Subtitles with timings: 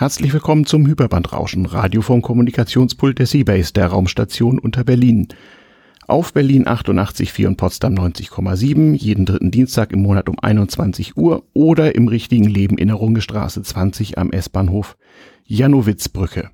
[0.00, 5.26] Herzlich willkommen zum Hyperbandrauschen, Radio vom Kommunikationspult der Seabase, der Raumstation unter Berlin.
[6.06, 11.96] Auf Berlin 88,4 und Potsdam 90,7, jeden dritten Dienstag im Monat um 21 Uhr oder
[11.96, 14.96] im richtigen Leben in der Rungestraße 20 am S-Bahnhof
[15.46, 16.52] Janowitzbrücke.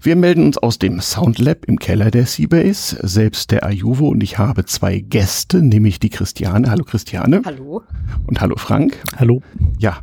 [0.00, 4.38] Wir melden uns aus dem Soundlab im Keller der Seabase, selbst der Ajuvo und ich
[4.38, 6.70] habe zwei Gäste, nämlich die Christiane.
[6.70, 7.42] Hallo Christiane.
[7.44, 7.82] Hallo.
[8.28, 8.96] Und hallo Frank.
[9.16, 9.42] Hallo.
[9.76, 9.98] Ja,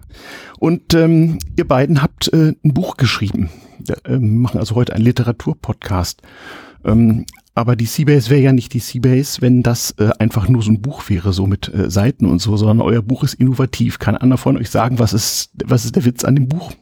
[0.59, 3.49] und ähm, ihr beiden habt äh, ein Buch geschrieben.
[3.79, 6.21] Wir äh, machen also heute einen Literaturpodcast.
[6.83, 10.71] Ähm, aber die Seabase wäre ja nicht die Seabase, wenn das äh, einfach nur so
[10.71, 13.97] ein Buch wäre, so mit äh, Seiten und so, sondern euer Buch ist innovativ.
[13.99, 16.73] Kann einer von euch sagen, was ist, was ist der Witz an dem Buch?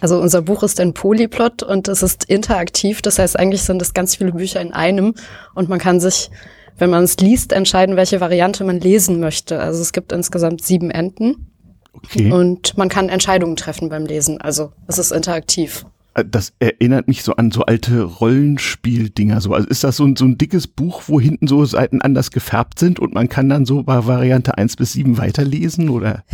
[0.00, 3.02] Also unser Buch ist ein Polyplot und es ist interaktiv.
[3.02, 5.14] Das heißt, eigentlich sind es ganz viele Bücher in einem
[5.54, 6.30] und man kann sich,
[6.76, 9.60] wenn man es liest, entscheiden, welche Variante man lesen möchte.
[9.60, 11.52] Also es gibt insgesamt sieben Enden.
[11.92, 12.30] Okay.
[12.30, 14.40] Und man kann Entscheidungen treffen beim Lesen.
[14.40, 15.84] Also es ist interaktiv.
[16.18, 19.40] Äh, das erinnert mich so an so alte Rollenspieldinger.
[19.40, 19.54] So.
[19.54, 22.78] Also ist das so ein, so ein dickes Buch, wo hinten so Seiten anders gefärbt
[22.78, 26.24] sind und man kann dann so bei Variante 1 bis 7 weiterlesen oder?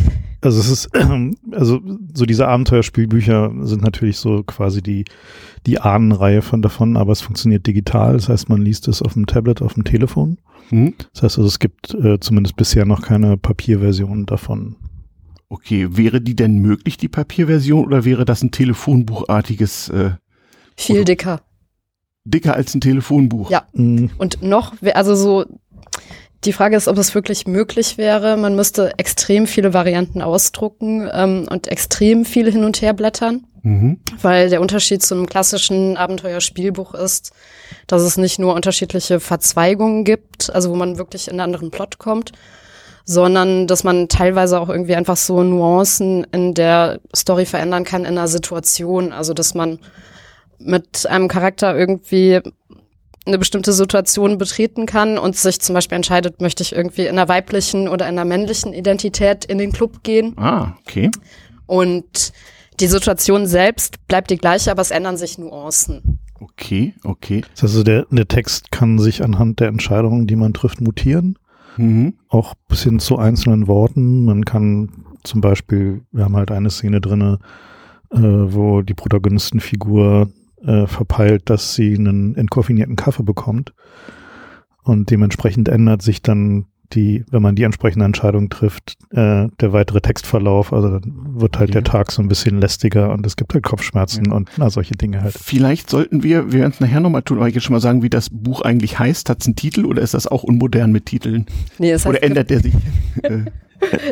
[0.41, 0.89] Also es ist,
[1.51, 1.81] also
[2.13, 5.05] so diese Abenteuerspielbücher sind natürlich so quasi die,
[5.65, 8.13] die Ahnenreihe von davon, aber es funktioniert digital.
[8.13, 10.37] Das heißt, man liest es auf dem Tablet, auf dem Telefon.
[10.71, 10.93] Mhm.
[11.13, 14.75] Das heißt also, es gibt äh, zumindest bisher noch keine Papierversion davon.
[15.55, 19.87] Okay, wäre die denn möglich, die Papierversion, oder wäre das ein Telefonbuchartiges?
[19.87, 20.11] Äh,
[20.75, 21.43] Viel dicker.
[22.25, 23.49] Dicker als ein Telefonbuch.
[23.49, 23.65] Ja.
[23.71, 24.09] Mhm.
[24.17, 25.45] Und noch, also so,
[26.43, 28.35] die Frage ist, ob es wirklich möglich wäre.
[28.35, 33.47] Man müsste extrem viele Varianten ausdrucken ähm, und extrem viele hin und her blättern.
[33.63, 34.01] Mhm.
[34.21, 37.31] Weil der Unterschied zu einem klassischen Abenteuerspielbuch ist,
[37.87, 41.97] dass es nicht nur unterschiedliche Verzweigungen gibt, also wo man wirklich in einen anderen Plot
[41.97, 42.33] kommt,
[43.05, 48.17] sondern dass man teilweise auch irgendwie einfach so Nuancen in der Story verändern kann in
[48.17, 49.13] einer Situation.
[49.13, 49.79] Also dass man
[50.57, 52.41] mit einem Charakter irgendwie
[53.27, 57.27] eine bestimmte Situation betreten kann und sich zum Beispiel entscheidet, möchte ich irgendwie in einer
[57.27, 60.37] weiblichen oder in einer männlichen Identität in den Club gehen.
[60.37, 61.09] Ah, okay.
[61.65, 62.33] Und
[62.79, 66.19] die Situation selbst bleibt die gleiche, aber es ändern sich Nuancen.
[66.39, 67.41] Okay, okay.
[67.41, 71.39] Das heißt also, der, der Text kann sich anhand der Entscheidungen, die man trifft, mutieren.
[71.77, 72.13] Mhm.
[72.29, 74.25] Auch bis hin zu einzelnen Worten.
[74.25, 74.89] Man kann
[75.23, 77.39] zum Beispiel, wir haben halt eine Szene drinne,
[78.11, 80.29] äh, wo die Protagonistenfigur
[80.63, 83.73] äh, verpeilt, dass sie einen entkoffinierten Kaffee bekommt.
[84.83, 90.01] Und dementsprechend ändert sich dann die, wenn man die entsprechende Entscheidung trifft, äh, der weitere
[90.01, 91.81] Textverlauf, also dann wird halt ja.
[91.81, 94.33] der Tag so ein bisschen lästiger und es gibt halt Kopfschmerzen ja.
[94.33, 95.35] und na, solche Dinge halt.
[95.37, 98.03] Vielleicht sollten wir, wir werden es nachher nochmal tun, aber ich jetzt schon mal sagen,
[98.03, 99.29] wie das Buch eigentlich heißt.
[99.29, 101.45] Hat es einen Titel oder ist das auch unmodern mit Titeln?
[101.79, 102.73] Nee, es heißt oder ändert der sich?
[103.23, 103.45] Äh?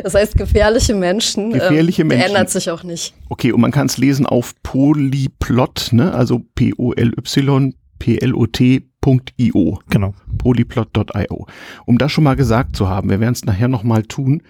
[0.02, 1.52] das heißt gefährliche Menschen.
[1.52, 2.28] Gefährliche ähm, Menschen.
[2.28, 3.14] Ändert sich auch nicht.
[3.28, 6.12] Okay, und man kann es lesen auf Polyplot, ne?
[6.14, 9.80] Also P-O-L-Y, P-L-O-T polyplot.io.
[9.90, 10.14] Genau.
[10.38, 11.46] Polyplot.io.
[11.84, 14.42] Um das schon mal gesagt zu haben, wir werden es nachher nochmal tun.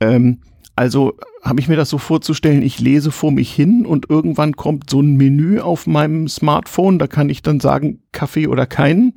[0.00, 0.38] Ähm,
[0.76, 4.88] also habe ich mir das so vorzustellen, ich lese vor mich hin und irgendwann kommt
[4.88, 9.14] so ein Menü auf meinem Smartphone, da kann ich dann sagen, Kaffee oder keinen.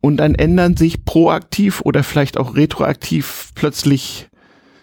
[0.00, 4.28] Und dann ändern sich proaktiv oder vielleicht auch retroaktiv plötzlich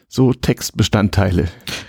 [0.07, 1.47] so Textbestandteile.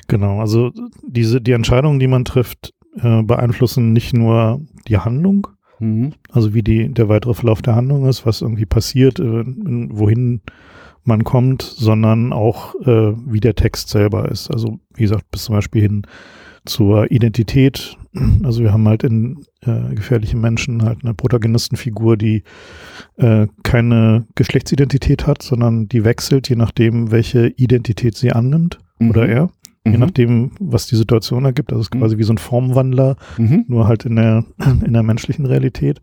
[0.08, 0.72] Genau, also
[1.06, 5.46] diese, die Entscheidungen, die man trifft, äh, beeinflussen nicht nur die Handlung.
[6.30, 10.40] Also wie die, der weitere Verlauf der Handlung ist, was irgendwie passiert, äh, wohin
[11.04, 14.50] man kommt, sondern auch äh, wie der Text selber ist.
[14.50, 16.02] Also wie gesagt, bis zum Beispiel hin
[16.64, 17.96] zur Identität.
[18.42, 22.42] Also wir haben halt in äh, gefährliche Menschen halt eine Protagonistenfigur, die
[23.16, 29.10] äh, keine Geschlechtsidentität hat, sondern die wechselt, je nachdem, welche Identität sie annimmt mhm.
[29.10, 29.50] oder er
[29.88, 29.94] mhm.
[29.94, 31.72] je nachdem, was die Situation ergibt.
[31.72, 32.18] Das ist quasi mhm.
[32.18, 33.64] wie so ein Formwandler, mhm.
[33.68, 34.44] nur halt in der,
[34.84, 36.00] in der menschlichen Realität.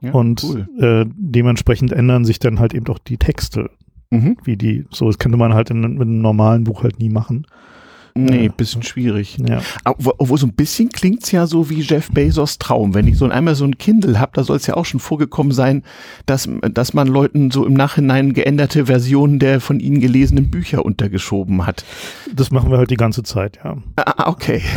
[0.00, 0.68] Ja, und cool.
[0.78, 3.70] äh, dementsprechend ändern sich dann halt eben auch die Texte.
[4.10, 4.36] Mhm.
[4.44, 7.46] Wie die, so, das könnte man halt in, mit einem normalen Buch halt nie machen.
[8.24, 9.38] Nee, bisschen schwierig.
[9.48, 9.60] Ja.
[9.84, 12.94] Obwohl so ein bisschen klingt's ja so wie Jeff Bezos Traum.
[12.94, 15.52] Wenn ich so einmal so ein Kindle habe, da soll es ja auch schon vorgekommen
[15.52, 15.82] sein,
[16.26, 21.66] dass, dass man Leuten so im Nachhinein geänderte Versionen der von ihnen gelesenen Bücher untergeschoben
[21.66, 21.84] hat.
[22.34, 23.76] Das machen wir halt die ganze Zeit, ja.
[23.96, 24.62] Ah, okay.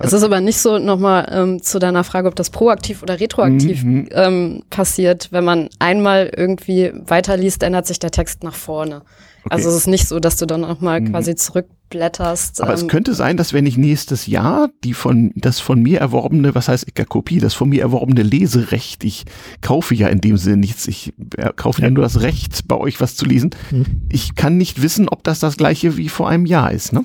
[0.00, 3.84] Es ist aber nicht so nochmal ähm, zu deiner Frage, ob das proaktiv oder retroaktiv
[3.84, 4.08] mhm.
[4.12, 5.28] ähm, passiert.
[5.30, 9.02] Wenn man einmal irgendwie weiterliest, ändert sich der Text nach vorne.
[9.48, 9.56] Okay.
[9.56, 11.10] Also es ist nicht so, dass du dann nochmal mhm.
[11.10, 12.60] quasi zurückblätterst.
[12.60, 16.00] Aber ähm, es könnte sein, dass wenn ich nächstes Jahr die von, das von mir
[16.00, 19.24] erworbene, was heißt ich Kopie, das von mir erworbene Leserecht, ich
[19.62, 21.88] kaufe ja in dem Sinne nichts, ich äh, kaufe ja.
[21.88, 23.50] ja nur das Recht, bei euch was zu lesen.
[23.70, 24.02] Mhm.
[24.10, 27.04] Ich kann nicht wissen, ob das das gleiche wie vor einem Jahr ist, ne?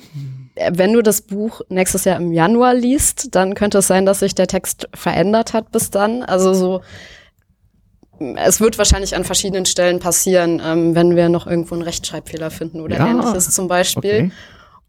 [0.70, 4.36] wenn du das Buch nächstes Jahr im Januar liest, dann könnte es sein, dass sich
[4.36, 6.22] der Text verändert hat bis dann.
[6.22, 6.80] Also so,
[8.36, 12.80] es wird wahrscheinlich an verschiedenen Stellen passieren, ähm, wenn wir noch irgendwo einen Rechtschreibfehler finden
[12.80, 14.14] oder ja, ähnliches zum Beispiel.
[14.14, 14.30] Okay.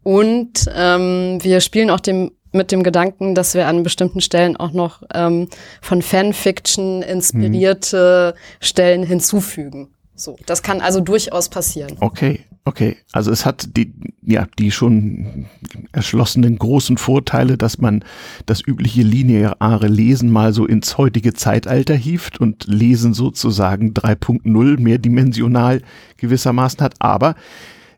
[0.02, 4.72] Und ähm, wir spielen auch dem mit dem Gedanken, dass wir an bestimmten Stellen auch
[4.72, 5.48] noch ähm,
[5.82, 8.42] von Fanfiction inspirierte hm.
[8.60, 9.94] Stellen hinzufügen.
[10.14, 11.98] So, das kann also durchaus passieren.
[12.00, 12.96] Okay, okay.
[13.12, 13.92] Also es hat die,
[14.22, 15.46] ja, die schon
[15.92, 18.04] erschlossenen großen Vorteile, dass man
[18.44, 25.80] das übliche lineare Lesen mal so ins heutige Zeitalter hieft und Lesen sozusagen 3.0 mehrdimensional
[26.18, 26.94] gewissermaßen hat.
[26.98, 27.36] Aber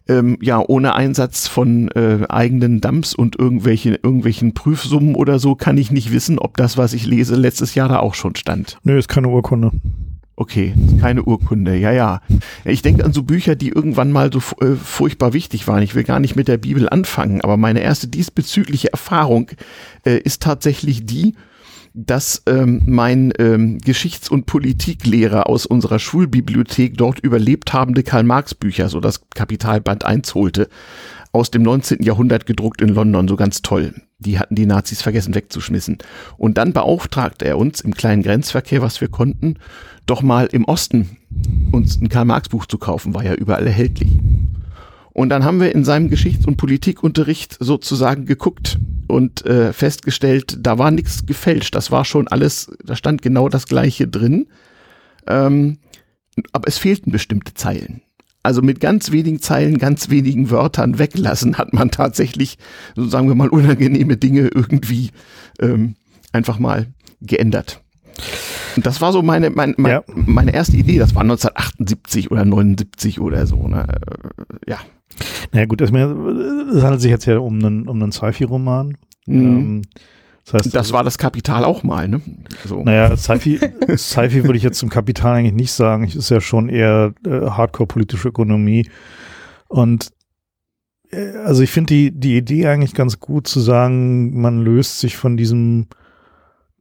[0.07, 5.79] ähm, ja, ohne Einsatz von äh, eigenen Dumps und irgendwelche, irgendwelchen Prüfsummen oder so, kann
[5.79, 8.79] ich nicht wissen, ob das, was ich lese, letztes Jahr da auch schon stand.
[8.85, 9.73] Nö, ist keine Urkunde.
[10.41, 12.21] Okay, keine Urkunde, ja, ja.
[12.65, 15.83] Ich denke an so Bücher, die irgendwann mal so äh, furchtbar wichtig waren.
[15.83, 19.51] Ich will gar nicht mit der Bibel anfangen, aber meine erste diesbezügliche Erfahrung
[20.07, 21.35] äh, ist tatsächlich die,
[21.93, 29.01] dass ähm, mein ähm, Geschichts- und Politiklehrer aus unserer Schulbibliothek dort überlebt habende Karl-Marx-Bücher, so
[29.01, 30.69] das Kapitalband 1 holte,
[31.33, 32.05] aus dem 19.
[32.05, 33.93] Jahrhundert gedruckt in London, so ganz toll.
[34.21, 35.99] Die hatten die Nazis vergessen wegzuschmissen.
[36.37, 39.57] Und dann beauftragte er uns im kleinen Grenzverkehr, was wir konnten,
[40.09, 41.17] doch mal im Osten
[41.73, 44.19] uns ein Karl-Marx-Buch zu kaufen, war ja überall erhältlich.
[45.13, 48.79] Und dann haben wir in seinem Geschichts- und Politikunterricht sozusagen geguckt
[49.09, 51.75] und äh, festgestellt, da war nichts gefälscht.
[51.75, 54.47] Das war schon alles, da stand genau das Gleiche drin.
[55.27, 55.79] Ähm,
[56.53, 58.03] aber es fehlten bestimmte Zeilen.
[58.45, 62.57] Also mit ganz wenigen Zeilen, ganz wenigen Wörtern weglassen, hat man tatsächlich,
[62.95, 65.11] so sagen wir mal, unangenehme Dinge irgendwie
[65.59, 65.97] ähm,
[66.33, 66.87] einfach mal
[67.21, 67.83] geändert.
[68.77, 70.03] Das war so meine, meine, meine, ja.
[70.15, 70.99] meine erste Idee.
[70.99, 73.67] Das war 1978 oder 79 oder so.
[73.69, 73.87] Ne?
[73.89, 74.79] Äh, ja.
[75.53, 78.97] Naja gut, es handelt sich jetzt ja um einen, um einen Sci-Fi-Roman.
[79.27, 79.43] Mhm.
[79.43, 79.83] Ähm,
[80.45, 82.21] das, heißt, das war das Kapital auch mal, ne?
[82.65, 82.83] So.
[82.83, 83.59] Naja, Sci-Fi
[83.97, 86.05] Sci würde ich jetzt zum Kapital eigentlich nicht sagen.
[86.05, 88.89] Es ist ja schon eher äh, Hardcore-politische Ökonomie.
[89.67, 90.11] Und
[91.11, 95.17] äh, also ich finde die, die Idee eigentlich ganz gut zu sagen, man löst sich
[95.17, 95.89] von diesem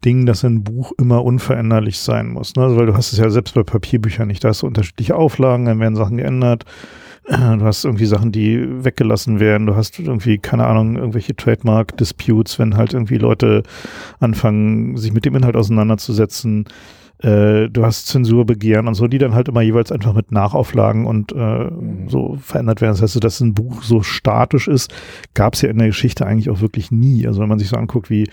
[0.05, 2.55] Ding, dass ein Buch immer unveränderlich sein muss.
[2.55, 2.63] Ne?
[2.63, 4.43] Also, weil du hast es ja selbst bei Papierbüchern nicht.
[4.43, 6.65] Da hast du unterschiedliche Auflagen, dann werden Sachen geändert.
[7.29, 9.67] Du hast irgendwie Sachen, die weggelassen werden.
[9.67, 13.63] Du hast irgendwie, keine Ahnung, irgendwelche Trademark-Disputes, wenn halt irgendwie Leute
[14.21, 16.67] anfangen, sich mit dem Inhalt auseinanderzusetzen.
[17.19, 21.31] Äh, du hast Zensurbegehren und so, die dann halt immer jeweils einfach mit Nachauflagen und
[21.31, 22.09] äh, mhm.
[22.09, 22.93] so verändert werden.
[22.93, 24.93] Das heißt, dass ein Buch so statisch ist,
[25.33, 27.25] gab es ja in der Geschichte eigentlich auch wirklich nie.
[27.25, 28.25] Also wenn man sich so anguckt, wie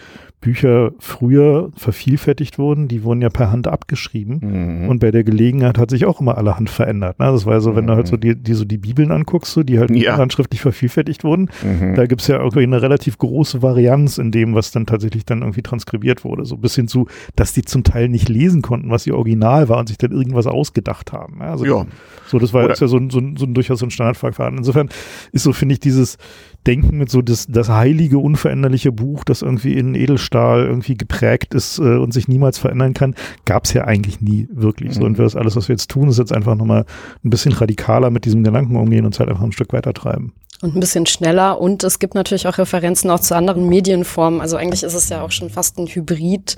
[0.45, 4.89] Bücher früher vervielfältigt wurden, die wurden ja per Hand abgeschrieben mhm.
[4.91, 7.19] und bei der Gelegenheit hat sich auch immer allerhand verändert.
[7.19, 7.25] Ne?
[7.25, 7.89] Das war so, wenn mhm.
[7.89, 8.21] du halt so mhm.
[8.21, 10.19] die, die, so die Bibeln anguckst, so, die halt ja.
[10.19, 11.95] handschriftlich vervielfältigt wurden, mhm.
[11.95, 15.63] da gibt's ja irgendwie eine relativ große Varianz in dem, was dann tatsächlich dann irgendwie
[15.63, 16.45] transkribiert wurde.
[16.45, 17.07] So bis hin zu,
[17.37, 20.47] dass die zum Teil nicht lesen konnten, was ihr Original war und sich dann irgendwas
[20.47, 21.39] ausgedacht haben.
[21.39, 21.45] Ne?
[21.45, 21.87] Also ja.
[22.27, 24.59] so, das war jetzt ja so, so, so, ein durchaus so ein Standardverfahren.
[24.59, 24.89] Insofern
[25.33, 26.19] ist so, finde ich, dieses
[26.67, 31.79] Denken mit so das, das heilige, unveränderliche Buch, das irgendwie in Edelstahl irgendwie geprägt ist
[31.79, 34.91] äh, und sich niemals verändern kann, gab es ja eigentlich nie wirklich.
[34.91, 34.95] Mhm.
[34.95, 36.87] So, und das alles, was wir jetzt tun, ist jetzt einfach nochmal
[37.25, 40.33] ein bisschen radikaler mit diesem Gedanken umgehen und es halt einfach ein Stück weiter treiben.
[40.63, 41.61] Und ein bisschen schneller.
[41.61, 44.41] Und es gibt natürlich auch Referenzen auch zu anderen Medienformen.
[44.41, 46.57] Also eigentlich ist es ja auch schon fast ein Hybrid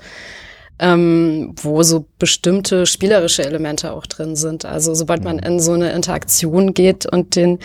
[0.79, 4.65] ähm, wo so bestimmte spielerische Elemente auch drin sind.
[4.65, 7.59] Also sobald man in so eine Interaktion geht und den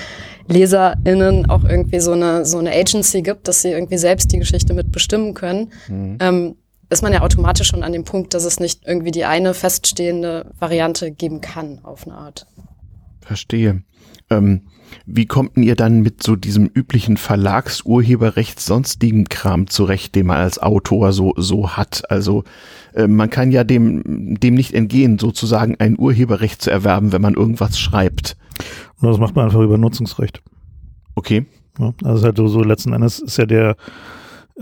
[0.48, 4.72] LeserInnen auch irgendwie so eine, so eine Agency gibt, dass sie irgendwie selbst die Geschichte
[4.72, 6.18] mitbestimmen können, mhm.
[6.20, 6.56] ähm,
[6.88, 10.50] ist man ja automatisch schon an dem Punkt, dass es nicht irgendwie die eine feststehende
[10.58, 12.46] Variante geben kann, auf eine Art.
[13.20, 13.82] Verstehe.
[14.30, 14.62] Ähm,
[15.06, 20.58] wie kommt ihr dann mit so diesem üblichen Verlagsurheberrecht sonstigen Kram zurecht, den man als
[20.58, 22.10] Autor so, so hat?
[22.10, 22.44] Also
[22.94, 27.34] äh, man kann ja dem, dem nicht entgehen, sozusagen ein Urheberrecht zu erwerben, wenn man
[27.34, 28.36] irgendwas schreibt.
[29.00, 30.42] Und das macht man einfach über Nutzungsrecht.
[31.14, 31.46] Okay.
[31.78, 33.76] Ja, also halt so, so letzten Endes ist ja der,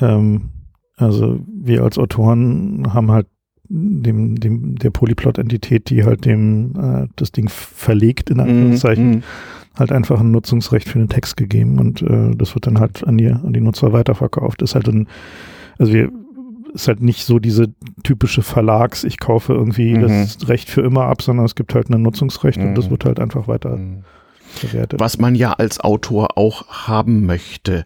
[0.01, 0.51] ähm,
[0.97, 3.27] also wir als Autoren haben halt
[3.69, 9.23] dem, dem, der Polyplot-Entität, die halt dem äh, das Ding verlegt, in mhm, Anführungszeichen, mm,
[9.79, 13.19] halt einfach ein Nutzungsrecht für den Text gegeben und äh, das wird dann halt an
[13.19, 14.61] die, an die Nutzer weiterverkauft.
[14.61, 15.09] Das ist halt ein,
[15.79, 16.11] also wir
[16.75, 17.73] ist halt nicht so diese
[18.03, 20.03] typische Verlags, ich kaufe irgendwie mhm.
[20.03, 22.69] das Recht für immer ab, sondern es gibt halt ein Nutzungsrecht mhm.
[22.69, 22.91] und das mhm.
[22.93, 24.05] wird halt einfach weiter mhm.
[24.61, 25.01] bewertet.
[25.01, 27.85] Was man ja als Autor auch haben möchte.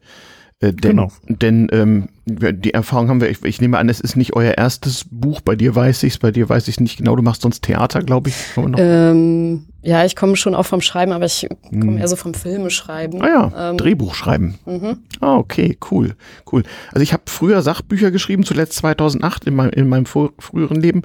[0.60, 1.12] Äh, denn, genau.
[1.28, 5.04] Denn ähm, die Erfahrung haben wir, ich, ich, nehme an, es ist nicht euer erstes
[5.10, 7.42] Buch, bei dir weiß ich es, bei dir weiß ich es nicht genau, du machst
[7.42, 8.36] sonst Theater, glaube ich.
[8.56, 11.98] Ähm, ja, ich komme schon auch vom Schreiben, aber ich komme hm.
[11.98, 13.20] eher so vom Filme schreiben.
[13.20, 14.54] Ah ja, ähm, Drehbuch schreiben.
[14.64, 14.98] Mhm.
[15.20, 16.14] Ah, okay, cool,
[16.50, 16.62] cool.
[16.92, 21.02] Also ich habe früher Sachbücher geschrieben, zuletzt 2008 in, mein, in meinem vor, früheren Leben.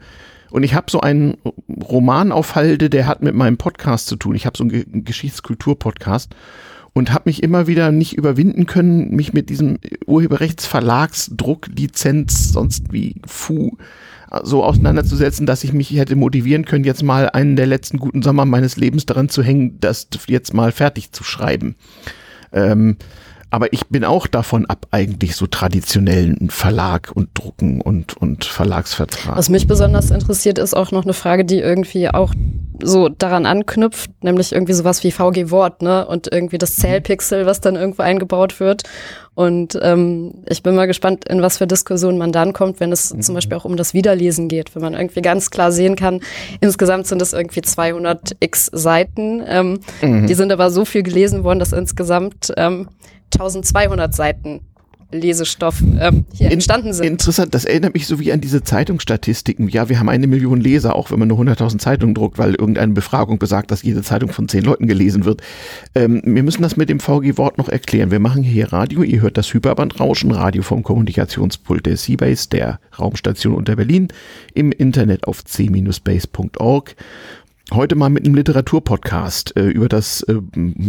[0.52, 1.38] Und ich habe so einen
[1.84, 4.36] Roman auf Halde, der hat mit meinem Podcast zu tun.
[4.36, 6.34] Ich habe so einen Geschichtskultur-Podcast
[6.94, 13.22] und habe mich immer wieder nicht überwinden können, mich mit diesem Urheberrechtsverlagsdruck, Lizenz, sonst wie
[13.26, 13.78] Fu
[14.44, 18.46] so auseinanderzusetzen, dass ich mich hätte motivieren können, jetzt mal einen der letzten guten Sommer
[18.46, 21.76] meines Lebens daran zu hängen, das jetzt mal fertig zu schreiben.
[22.52, 22.98] Ähm,
[23.52, 29.38] aber ich bin auch davon ab, eigentlich so traditionellen Verlag und Drucken und, und Verlagsvertrag.
[29.38, 32.34] Was mich besonders interessiert, ist auch noch eine Frage, die irgendwie auch
[32.82, 36.06] so daran anknüpft, nämlich irgendwie sowas wie VG Wort, ne?
[36.06, 38.84] Und irgendwie das Zählpixel, was dann irgendwo eingebaut wird.
[39.40, 43.14] Und ähm, ich bin mal gespannt, in was für Diskussionen man dann kommt, wenn es
[43.14, 43.22] mhm.
[43.22, 46.20] zum Beispiel auch um das Wiederlesen geht, wenn man irgendwie ganz klar sehen kann,
[46.60, 49.42] insgesamt sind es irgendwie 200 x Seiten.
[49.48, 50.28] Ähm, mhm.
[50.28, 52.90] Die sind aber so viel gelesen worden, dass insgesamt ähm,
[53.34, 54.60] 1200 Seiten
[55.12, 57.08] Lesestoff ähm, hier entstanden sind.
[57.08, 59.68] Interessant, das erinnert mich so wie an diese Zeitungsstatistiken.
[59.68, 62.94] Ja, wir haben eine Million Leser, auch wenn man nur 100.000 Zeitungen druckt, weil irgendeine
[62.94, 65.42] Befragung besagt, dass jede Zeitung von zehn Leuten gelesen wird.
[65.96, 68.12] Ähm, wir müssen das mit dem VG-Wort noch erklären.
[68.12, 73.56] Wir machen hier Radio, ihr hört das Hyperbandrauschen, Radio vom Kommunikationspult der Seabase, der Raumstation
[73.56, 74.10] unter Berlin,
[74.54, 76.96] im Internet auf c-base.org
[77.74, 80.40] heute mal mit einem Literaturpodcast äh, über das äh,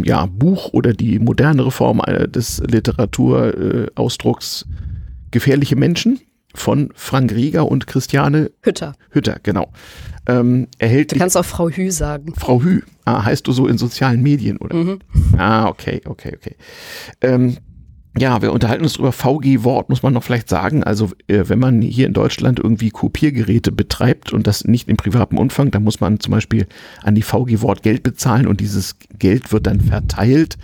[0.03, 4.65] ja, Buch oder die modernere Form äh, des Literaturausdrucks
[5.31, 6.19] Gefährliche Menschen
[6.53, 8.95] von Frank Rieger und Christiane Hütter.
[9.11, 9.71] Hütter, genau.
[10.27, 12.33] Ähm, erhält du kannst auch Frau Hü sagen.
[12.35, 14.75] Frau Hü, ah, heißt du so in sozialen Medien, oder?
[14.75, 14.99] Mhm.
[15.37, 16.55] Ah, okay, okay, okay.
[17.21, 17.57] Ähm,
[18.17, 20.83] ja, wir unterhalten uns über VG-Wort, muss man noch vielleicht sagen.
[20.83, 25.37] Also äh, wenn man hier in Deutschland irgendwie Kopiergeräte betreibt und das nicht im privaten
[25.37, 26.67] Umfang, dann muss man zum Beispiel
[27.03, 30.57] an die VG-Wort Geld bezahlen und dieses Geld wird dann verteilt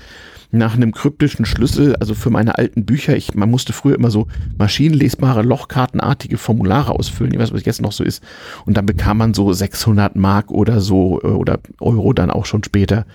[0.51, 4.27] nach einem kryptischen Schlüssel, also für meine alten Bücher, ich, man musste früher immer so
[4.58, 8.24] maschinenlesbare, lochkartenartige Formulare ausfüllen, ich weiß, was jetzt noch so ist,
[8.66, 12.63] und dann bekam man so 600 Mark oder so, äh, oder Euro dann auch schon
[12.63, 13.06] später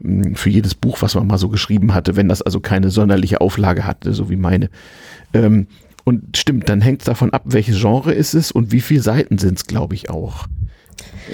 [0.00, 3.40] mm, für jedes Buch, was man mal so geschrieben hatte, wenn das also keine sonderliche
[3.40, 4.68] Auflage hatte, so wie meine.
[5.32, 5.66] Ähm,
[6.04, 9.38] und stimmt, dann hängt es davon ab, welches Genre ist es und wie viele Seiten
[9.38, 10.46] sind es, glaube ich, auch.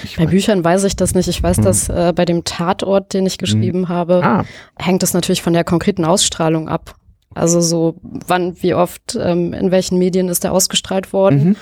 [0.03, 0.25] Ich bei.
[0.25, 1.27] Büchern weiß ich das nicht.
[1.27, 1.63] Ich weiß, hm.
[1.63, 3.37] dass äh, bei dem Tatort, den ich hm.
[3.39, 3.89] geschrieben hm.
[3.89, 4.45] habe, ah.
[4.77, 6.95] hängt es natürlich von der konkreten Ausstrahlung ab.
[7.35, 11.49] Also so, wann, wie oft, ähm, in welchen Medien ist der ausgestrahlt worden.
[11.49, 11.55] Mhm.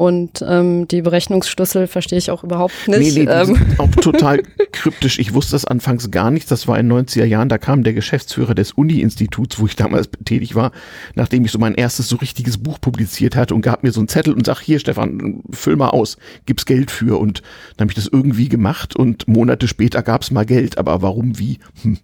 [0.00, 3.14] Und ähm, die Berechnungsschlüssel verstehe ich auch überhaupt nicht.
[3.14, 3.54] Nee, nee, ähm.
[3.76, 4.42] auch total
[4.72, 5.18] kryptisch.
[5.18, 6.50] Ich wusste das anfangs gar nicht.
[6.50, 7.50] Das war in den 90er Jahren.
[7.50, 10.72] Da kam der Geschäftsführer des Uni-Instituts, wo ich damals tätig war,
[11.16, 14.08] nachdem ich so mein erstes so richtiges Buch publiziert hatte und gab mir so einen
[14.08, 16.16] Zettel und sagt, hier Stefan, füll mal aus,
[16.46, 17.20] gib's Geld für.
[17.20, 17.42] Und
[17.76, 20.78] dann habe ich das irgendwie gemacht und Monate später gab's mal Geld.
[20.78, 21.58] Aber warum, wie?
[21.82, 21.98] Hm.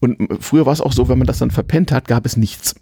[0.00, 2.74] Und früher war es auch so, wenn man das dann verpennt hat, gab es nichts.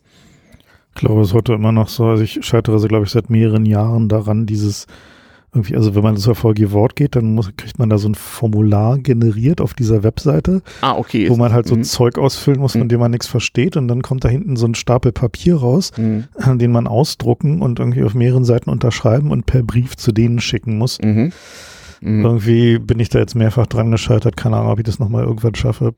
[0.96, 2.06] Ich glaube, es ist heute immer noch so.
[2.06, 4.86] Also ich scheitere, so, glaube ich, seit mehreren Jahren daran, dieses
[5.56, 8.14] irgendwie, also wenn man zur VG Wort geht, dann muss, kriegt man da so ein
[8.14, 10.62] Formular generiert auf dieser Webseite.
[10.80, 11.28] Ah, okay.
[11.28, 11.84] Wo man halt so ein mhm.
[11.84, 12.88] Zeug ausfüllen muss, von mhm.
[12.88, 13.76] dem man nichts versteht.
[13.76, 16.24] Und dann kommt da hinten so ein Stapel Papier raus, mhm.
[16.58, 20.78] den man ausdrucken und irgendwie auf mehreren Seiten unterschreiben und per Brief zu denen schicken
[20.78, 20.98] muss.
[21.02, 21.32] Mhm.
[22.00, 22.24] Mhm.
[22.24, 24.36] Irgendwie bin ich da jetzt mehrfach dran gescheitert.
[24.36, 25.94] Keine Ahnung, ob ich das nochmal irgendwann schaffe.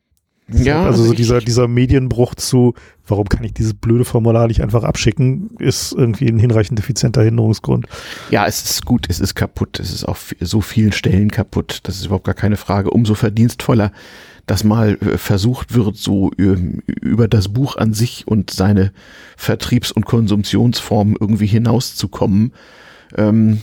[0.51, 2.75] Ja, also so dieser, dieser Medienbruch zu,
[3.07, 7.87] warum kann ich dieses blöde Formular nicht einfach abschicken, ist irgendwie ein hinreichend effizienter Hinderungsgrund.
[8.31, 11.97] Ja, es ist gut, es ist kaputt, es ist auf so vielen Stellen kaputt, das
[11.97, 12.91] ist überhaupt gar keine Frage.
[12.91, 13.93] Umso verdienstvoller,
[14.47, 18.93] dass mal äh, versucht wird, so ähm, über das Buch an sich und seine
[19.37, 22.53] Vertriebs- und Konsumtionsformen irgendwie hinauszukommen.
[23.17, 23.61] Ähm,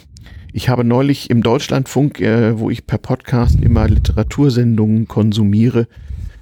[0.53, 5.87] ich habe neulich im Deutschlandfunk, äh, wo ich per Podcast immer Literatursendungen konsumiere,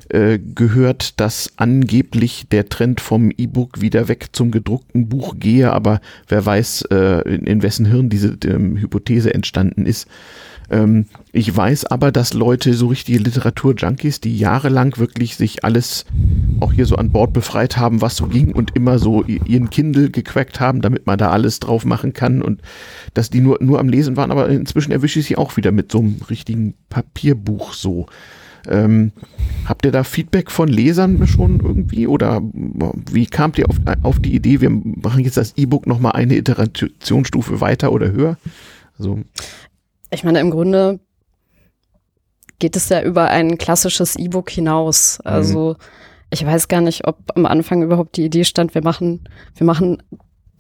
[0.10, 6.02] äh, gehört, dass angeblich der Trend vom E-Book wieder weg zum gedruckten Buch gehe, aber
[6.28, 10.08] wer weiß, äh, in, in, wessen Hirn diese ähm, Hypothese entstanden ist.
[10.70, 16.06] Ähm, ich weiß aber, dass Leute, so richtige Literatur-Junkies, die jahrelang wirklich sich alles
[16.60, 20.10] auch hier so an Bord befreit haben, was so ging und immer so ihren Kindle
[20.10, 22.62] gequackt haben, damit man da alles drauf machen kann und
[23.14, 25.92] dass die nur, nur am Lesen waren, aber inzwischen erwische ich sie auch wieder mit
[25.92, 28.08] so einem richtigen Papierbuch so.
[28.68, 29.12] Ähm,
[29.66, 32.42] habt ihr da Feedback von Lesern schon irgendwie oder
[33.12, 37.62] wie kamt ihr auf, auf die Idee, wir machen jetzt das E-Book nochmal eine Iterationsstufe
[37.62, 38.38] weiter oder höher?
[38.98, 39.20] So.
[40.12, 41.00] Ich meine, im Grunde
[42.60, 45.20] geht es ja über ein klassisches E-Book hinaus.
[45.22, 45.84] Also mhm
[46.34, 50.02] ich weiß gar nicht, ob am Anfang überhaupt die Idee stand, wir machen, wir machen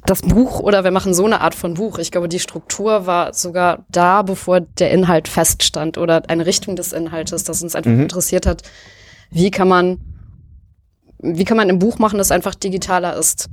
[0.05, 1.97] das Buch oder wir machen so eine Art von Buch.
[1.97, 6.93] Ich glaube, die Struktur war sogar da, bevor der Inhalt feststand oder eine Richtung des
[6.93, 8.03] Inhaltes, das uns einfach mhm.
[8.03, 8.63] interessiert hat.
[9.29, 9.99] Wie kann man,
[11.19, 13.49] wie kann man ein Buch machen, das einfach digitaler ist?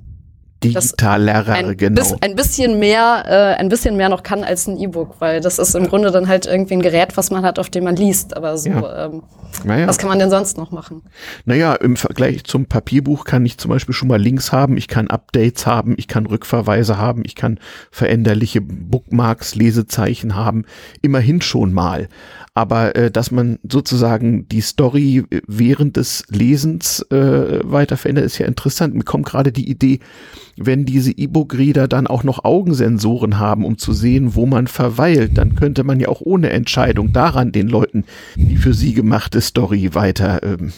[0.62, 2.00] Digitaler, ein genau.
[2.00, 5.58] Bis, ein bisschen mehr, äh, ein bisschen mehr noch kann als ein E-Book, weil das
[5.58, 8.36] ist im Grunde dann halt irgendwie ein Gerät, was man hat, auf dem man liest.
[8.36, 9.06] Aber so, ja.
[9.06, 9.22] ähm,
[9.64, 9.86] naja.
[9.86, 11.02] was kann man denn sonst noch machen?
[11.44, 15.08] Naja, im Vergleich zum Papierbuch kann ich zum Beispiel schon mal Links haben, ich kann
[15.08, 17.58] Updates haben, ich kann Rückverweise haben, ich kann
[17.90, 20.64] veränderliche Bookmarks, Lesezeichen haben.
[21.00, 22.08] Immerhin schon mal
[22.54, 28.46] aber äh, dass man sozusagen die Story während des Lesens äh, weiter verändert, ist ja
[28.46, 28.94] interessant.
[28.94, 30.00] Mir kommt gerade die Idee,
[30.62, 35.56] wenn diese E-Book-Reader dann auch noch Augensensoren haben, um zu sehen, wo man verweilt, dann
[35.56, 38.04] könnte man ja auch ohne Entscheidung daran den Leuten
[38.36, 40.72] die für sie gemachte Story weiter ähm,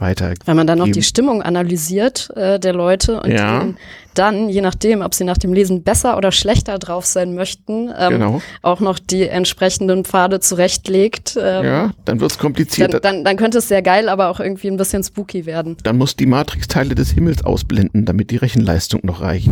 [0.00, 0.34] weiter.
[0.44, 3.66] Wenn man dann noch die Stimmung analysiert äh, der Leute und ja.
[4.14, 8.10] dann, je nachdem, ob sie nach dem Lesen besser oder schlechter drauf sein möchten, ähm,
[8.10, 8.42] genau.
[8.62, 11.36] auch noch die entsprechenden Pfade zurechtlegt.
[11.40, 12.94] Ähm, ja, dann wird's kompliziert.
[12.94, 15.76] Dann, dann, dann, könnte es sehr geil, aber auch irgendwie ein bisschen spooky werden.
[15.82, 19.50] Dann muss die Matrix-Teile des Himmels ausblenden, damit die Rechenleistung noch reicht.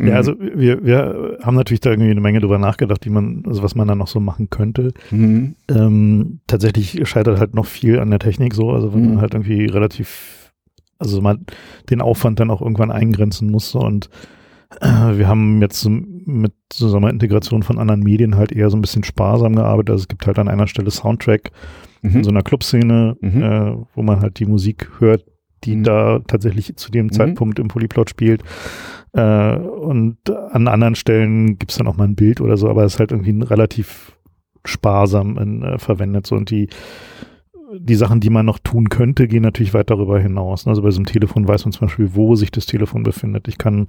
[0.00, 3.62] Ja, also wir, wir haben natürlich da irgendwie eine Menge drüber nachgedacht, wie man, also
[3.62, 4.92] was man da noch so machen könnte.
[5.10, 5.56] Mhm.
[5.68, 9.08] Ähm, tatsächlich scheitert halt noch viel an der Technik so, also wenn mhm.
[9.08, 10.52] man halt irgendwie relativ,
[10.98, 11.46] also man
[11.90, 14.08] den Aufwand dann auch irgendwann eingrenzen muss so, und
[14.80, 19.56] äh, wir haben jetzt mit Integration von anderen Medien halt eher so ein bisschen sparsam
[19.56, 19.90] gearbeitet.
[19.90, 21.50] Also es gibt halt an einer Stelle Soundtrack
[22.02, 22.16] mhm.
[22.16, 23.42] in so einer Clubszene, mhm.
[23.42, 25.24] äh, wo man halt die Musik hört,
[25.64, 25.84] die mhm.
[25.84, 27.12] da tatsächlich zu dem mhm.
[27.12, 28.42] Zeitpunkt im Polyplot spielt.
[29.12, 32.94] Äh, und an anderen Stellen gibt's dann auch mal ein Bild oder so, aber es
[32.94, 34.16] ist halt irgendwie relativ
[34.64, 36.26] sparsam in, äh, verwendet.
[36.26, 36.68] So und die
[37.78, 40.66] die Sachen, die man noch tun könnte, gehen natürlich weit darüber hinaus.
[40.66, 43.48] Also bei so einem Telefon weiß man zum Beispiel, wo sich das Telefon befindet.
[43.48, 43.86] Ich kann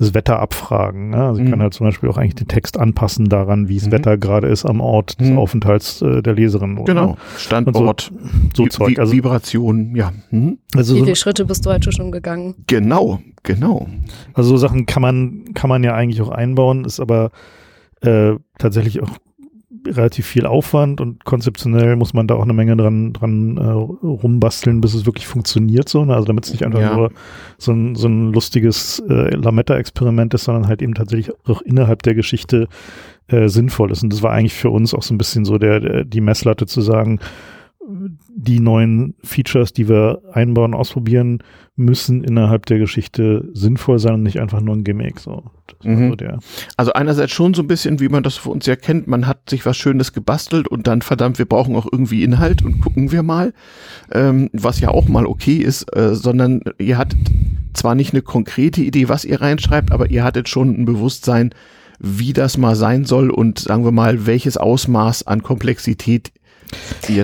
[0.00, 1.10] das Wetter abfragen.
[1.10, 1.18] Ne?
[1.18, 1.50] Also ich mhm.
[1.50, 3.92] kann halt zum Beispiel auch eigentlich den Text anpassen daran, wie es mhm.
[3.92, 5.38] Wetter gerade ist am Ort des mhm.
[5.38, 6.78] Aufenthalts äh, der Leserin.
[6.78, 6.94] Oder?
[6.94, 8.10] Genau, Standort,
[8.54, 8.98] so, so Zeug.
[8.98, 10.12] Also, Vibration, ja.
[10.30, 10.58] Mhm.
[10.74, 12.54] Also wie viele Schritte bist du heute schon gegangen?
[12.66, 13.88] Genau, genau.
[14.32, 17.30] Also so Sachen kann man, kann man ja eigentlich auch einbauen, ist aber
[18.00, 19.10] äh, tatsächlich auch
[19.86, 24.80] relativ viel Aufwand und konzeptionell muss man da auch eine Menge dran, dran äh, rumbasteln,
[24.80, 26.04] bis es wirklich funktioniert so.
[26.04, 26.14] Ne?
[26.14, 26.94] Also damit es nicht einfach ja.
[26.94, 27.10] nur
[27.58, 32.14] so ein, so ein lustiges äh, Lametta-Experiment ist, sondern halt eben tatsächlich auch innerhalb der
[32.14, 32.68] Geschichte
[33.28, 34.02] äh, sinnvoll ist.
[34.02, 36.66] Und das war eigentlich für uns auch so ein bisschen so der, der die Messlatte
[36.66, 37.20] zu sagen,
[37.82, 41.42] die neuen Features, die wir einbauen, ausprobieren,
[41.76, 45.18] müssen innerhalb der Geschichte sinnvoll sein und nicht einfach nur ein Gimmick.
[45.18, 45.44] So.
[45.82, 46.14] Mhm.
[46.18, 46.26] So
[46.76, 49.48] also einerseits schon so ein bisschen, wie man das für uns ja kennt, man hat
[49.48, 53.22] sich was Schönes gebastelt und dann verdammt, wir brauchen auch irgendwie Inhalt und gucken wir
[53.22, 53.54] mal,
[54.12, 57.18] ähm, was ja auch mal okay ist, äh, sondern ihr hattet
[57.72, 61.54] zwar nicht eine konkrete Idee, was ihr reinschreibt, aber ihr hattet schon ein Bewusstsein,
[61.98, 66.32] wie das mal sein soll und sagen wir mal, welches Ausmaß an Komplexität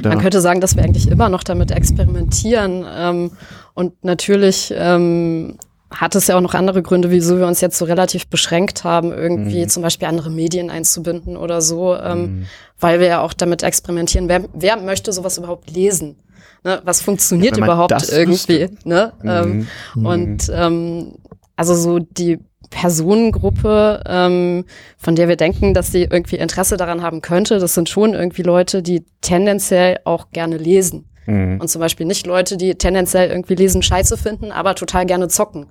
[0.03, 2.85] man könnte sagen, dass wir eigentlich immer noch damit experimentieren.
[2.89, 3.31] Ähm,
[3.75, 5.59] und natürlich ähm,
[5.91, 9.13] hat es ja auch noch andere Gründe, wieso wir uns jetzt so relativ beschränkt haben,
[9.13, 9.69] irgendwie mhm.
[9.69, 12.47] zum Beispiel andere Medien einzubinden oder so, ähm, mhm.
[12.81, 14.29] weil wir ja auch damit experimentieren.
[14.29, 16.17] Wer, wer möchte sowas überhaupt lesen?
[16.65, 16.81] Ne?
[16.85, 18.69] Was funktioniert ja, überhaupt irgendwie?
[18.85, 19.13] Ne?
[19.23, 19.29] Mhm.
[19.31, 20.07] Ähm, mhm.
[20.07, 21.15] Und ähm,
[21.55, 24.65] also so die Personengruppe, ähm,
[24.99, 27.59] von der wir denken, dass sie irgendwie Interesse daran haben könnte.
[27.59, 31.09] Das sind schon irgendwie Leute, die tendenziell auch gerne lesen.
[31.27, 31.61] Mhm.
[31.61, 35.67] Und zum Beispiel nicht Leute, die tendenziell irgendwie lesen scheiße finden, aber total gerne zocken.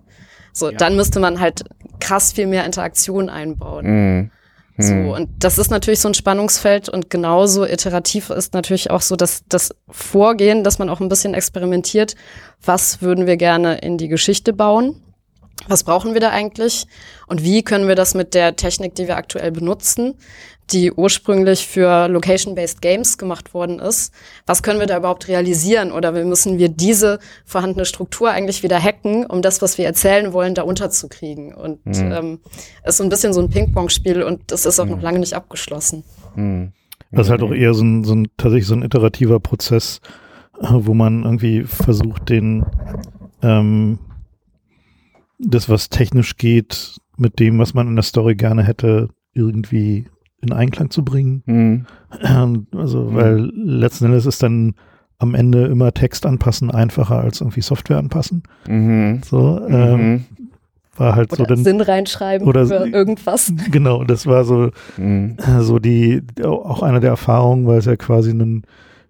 [0.54, 0.78] So, ja.
[0.78, 1.64] dann müsste man halt
[2.00, 3.86] krass viel mehr Interaktion einbauen.
[3.86, 4.32] Mhm.
[4.78, 5.10] So, mhm.
[5.10, 9.44] und das ist natürlich so ein Spannungsfeld und genauso iterativ ist natürlich auch so, dass
[9.48, 12.16] das Vorgehen, dass man auch ein bisschen experimentiert,
[12.62, 15.02] was würden wir gerne in die Geschichte bauen
[15.68, 16.88] was brauchen wir da eigentlich
[17.28, 20.16] und wie können wir das mit der Technik, die wir aktuell benutzen,
[20.72, 24.14] die ursprünglich für Location-Based Games gemacht worden ist,
[24.46, 29.26] was können wir da überhaupt realisieren oder müssen wir diese vorhandene Struktur eigentlich wieder hacken,
[29.26, 31.54] um das, was wir erzählen wollen, da unterzukriegen.
[31.54, 32.12] Und mhm.
[32.12, 32.40] ähm,
[32.84, 34.92] ist so ein bisschen so ein Ping-Pong-Spiel und das ist auch mhm.
[34.92, 36.04] noch lange nicht abgeschlossen.
[36.36, 36.72] Mhm.
[37.12, 40.02] Das ist halt auch eher so ein, so ein tatsächlich so ein iterativer Prozess,
[40.60, 42.66] äh, wo man irgendwie versucht, den
[43.44, 44.00] ähm,
[45.40, 50.06] das, was technisch geht, mit dem, was man in der Story gerne hätte, irgendwie
[50.42, 51.44] in Einklang zu bringen.
[51.46, 51.86] Mhm.
[52.72, 53.16] Also, mhm.
[53.16, 54.76] weil letzten Endes ist dann
[55.18, 58.44] am Ende immer Text anpassen einfacher als irgendwie Software anpassen.
[58.68, 59.22] Mhm.
[59.24, 60.26] So, ähm, mhm.
[60.96, 63.52] war halt oder so dann Sinn reinschreiben oder für irgendwas.
[63.72, 65.38] Genau, das war so mhm.
[65.62, 68.64] so die auch eine der Erfahrungen, weil es ja quasi ein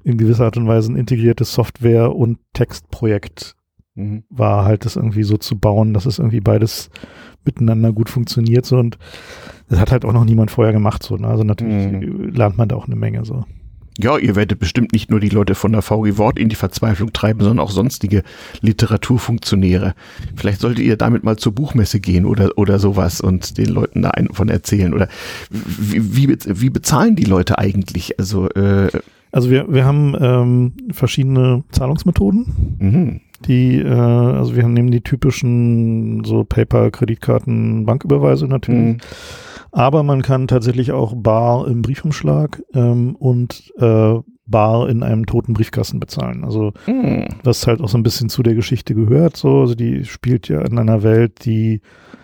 [0.04, 3.56] in gewisser Art und Weise ein integriertes Software- und Textprojekt
[3.96, 4.24] mhm.
[4.30, 6.90] war, halt das irgendwie so zu bauen, dass es irgendwie beides
[7.44, 8.98] miteinander gut funktioniert so und
[9.70, 11.18] das hat halt auch noch niemand vorher gemacht so.
[11.18, 11.28] Ne?
[11.28, 12.30] Also natürlich mhm.
[12.34, 13.46] lernt man da auch eine Menge so.
[13.98, 17.14] Ja, ihr werdet bestimmt nicht nur die Leute von der VG Wort in die Verzweiflung
[17.14, 18.24] treiben, sondern auch sonstige
[18.60, 19.96] Literaturfunktionäre.
[20.36, 24.12] Vielleicht solltet ihr damit mal zur Buchmesse gehen oder, oder sowas und den Leuten da
[24.34, 24.94] von erzählen.
[24.94, 25.08] Oder
[25.50, 28.20] wie, wie, wie bezahlen die Leute eigentlich?
[28.20, 28.90] Also, äh,
[29.32, 32.78] also wir, wir haben ähm, verschiedene Zahlungsmethoden.
[32.80, 33.22] Mhm.
[33.46, 38.96] Die, äh, also wir nehmen die typischen so PayPal, Kreditkarten, Banküberweise natürlich.
[38.96, 38.98] Mhm.
[39.72, 45.54] Aber man kann tatsächlich auch bar im Briefumschlag ähm, und äh, bar in einem toten
[45.54, 46.44] Briefkasten bezahlen.
[46.44, 47.26] Also mm.
[47.44, 49.36] was halt auch so ein bisschen zu der Geschichte gehört.
[49.36, 51.82] So, also die spielt ja in einer Welt, die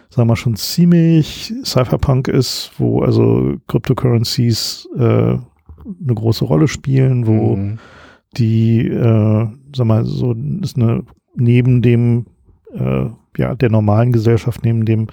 [0.09, 5.41] sagen wir schon ziemlich Cypherpunk ist, wo also Cryptocurrencies äh, eine
[6.13, 7.79] große Rolle spielen, wo mm.
[8.37, 11.03] die, äh, sag mal, so ist eine
[11.35, 12.25] neben dem
[12.73, 13.05] äh,
[13.37, 15.07] ja der normalen Gesellschaft, neben dem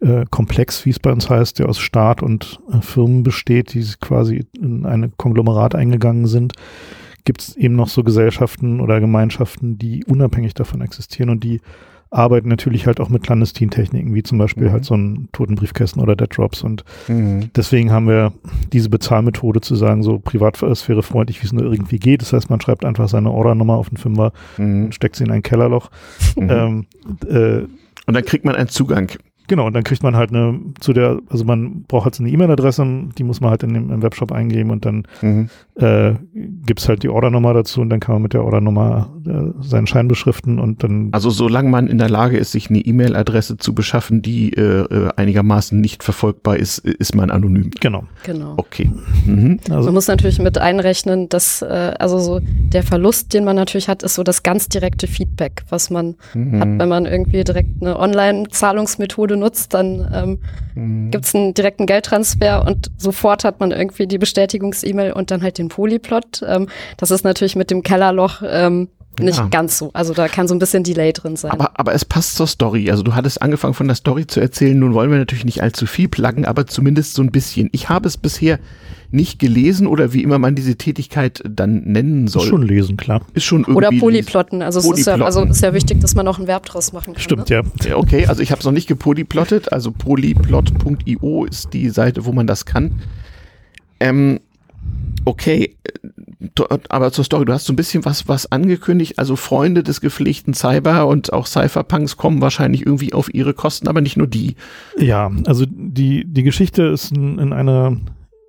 [0.00, 3.84] äh, Komplex, wie es bei uns heißt, der aus Staat und äh, Firmen besteht, die
[4.00, 6.52] quasi in eine Konglomerat eingegangen sind,
[7.24, 11.60] gibt es eben noch so Gesellschaften oder Gemeinschaften, die unabhängig davon existieren und die
[12.14, 14.72] arbeiten natürlich halt auch mit Clandestin-Techniken, wie zum Beispiel mhm.
[14.72, 16.62] halt so ein Totenbriefkästen oder Dead Drops.
[16.62, 17.50] Und mhm.
[17.56, 18.32] deswegen haben wir
[18.72, 22.22] diese Bezahlmethode zu sagen, so Privatsphäre freundlich, wie es nur irgendwie geht.
[22.22, 24.86] Das heißt, man schreibt einfach seine Ordernummer auf den Fünfer mhm.
[24.86, 25.90] und steckt sie in ein Kellerloch.
[26.36, 26.50] Mhm.
[26.50, 26.86] Ähm,
[27.28, 27.66] äh,
[28.06, 29.10] und dann kriegt man einen Zugang.
[29.46, 32.32] Genau, und dann kriegt man halt eine zu der, also man braucht halt so eine
[32.32, 32.86] E-Mail-Adresse,
[33.18, 35.48] die muss man halt in dem im Webshop eingeben und dann mhm.
[35.74, 39.86] äh, gibt's halt die Ordernummer dazu und dann kann man mit der Ordernummer äh, seinen
[39.86, 41.08] Schein beschriften und dann.
[41.12, 45.10] Also solange man in der Lage ist, sich eine E-Mail-Adresse zu beschaffen, die äh, äh
[45.16, 47.70] einigermaßen nicht verfolgbar ist, ist man anonym.
[47.80, 48.04] Genau.
[48.24, 48.54] Genau.
[48.56, 48.90] Okay.
[49.26, 49.60] Mhm.
[49.70, 49.86] Also.
[49.86, 54.02] Man muss natürlich mit einrechnen, dass äh, also so der Verlust, den man natürlich hat,
[54.02, 56.60] ist so das ganz direkte Feedback, was man mhm.
[56.60, 60.38] hat, wenn man irgendwie direkt eine Online-Zahlungsmethode benutzt, dann ähm,
[60.74, 61.10] mhm.
[61.10, 65.58] gibt es einen direkten Geldtransfer und sofort hat man irgendwie die Bestätigungs-E-Mail und dann halt
[65.58, 66.44] den Polyplot.
[66.46, 69.48] Ähm, das ist natürlich mit dem Kellerloch ähm, nicht ja.
[69.48, 69.90] ganz so.
[69.92, 71.52] Also da kann so ein bisschen Delay drin sein.
[71.52, 72.90] Aber, aber es passt zur Story.
[72.90, 74.78] Also du hattest angefangen von der Story zu erzählen.
[74.78, 77.68] Nun wollen wir natürlich nicht allzu viel pluggen, aber zumindest so ein bisschen.
[77.72, 78.58] Ich habe es bisher
[79.14, 82.42] nicht gelesen oder wie immer man diese Tätigkeit dann nennen soll.
[82.42, 83.22] Ist schon lesen, klar.
[83.32, 84.60] Ist schon irgendwie Oder polyplotten.
[84.60, 87.14] Also es ist ja, also ist ja wichtig, dass man auch ein Verb draus machen
[87.14, 87.22] kann.
[87.22, 87.56] Stimmt, ne?
[87.56, 87.88] ja.
[87.88, 87.96] ja.
[87.96, 89.72] Okay, also ich habe es noch nicht gepolyplottet.
[89.72, 93.00] Also polyplot.io ist die Seite, wo man das kann.
[94.00, 94.40] Ähm,
[95.24, 95.76] okay,
[96.88, 99.18] aber zur Story, du hast so ein bisschen was, was angekündigt.
[99.18, 104.00] Also Freunde des gepflegten Cyber und auch Cypherpunks kommen wahrscheinlich irgendwie auf ihre Kosten, aber
[104.00, 104.56] nicht nur die.
[104.98, 107.96] Ja, also die, die Geschichte ist in, in einer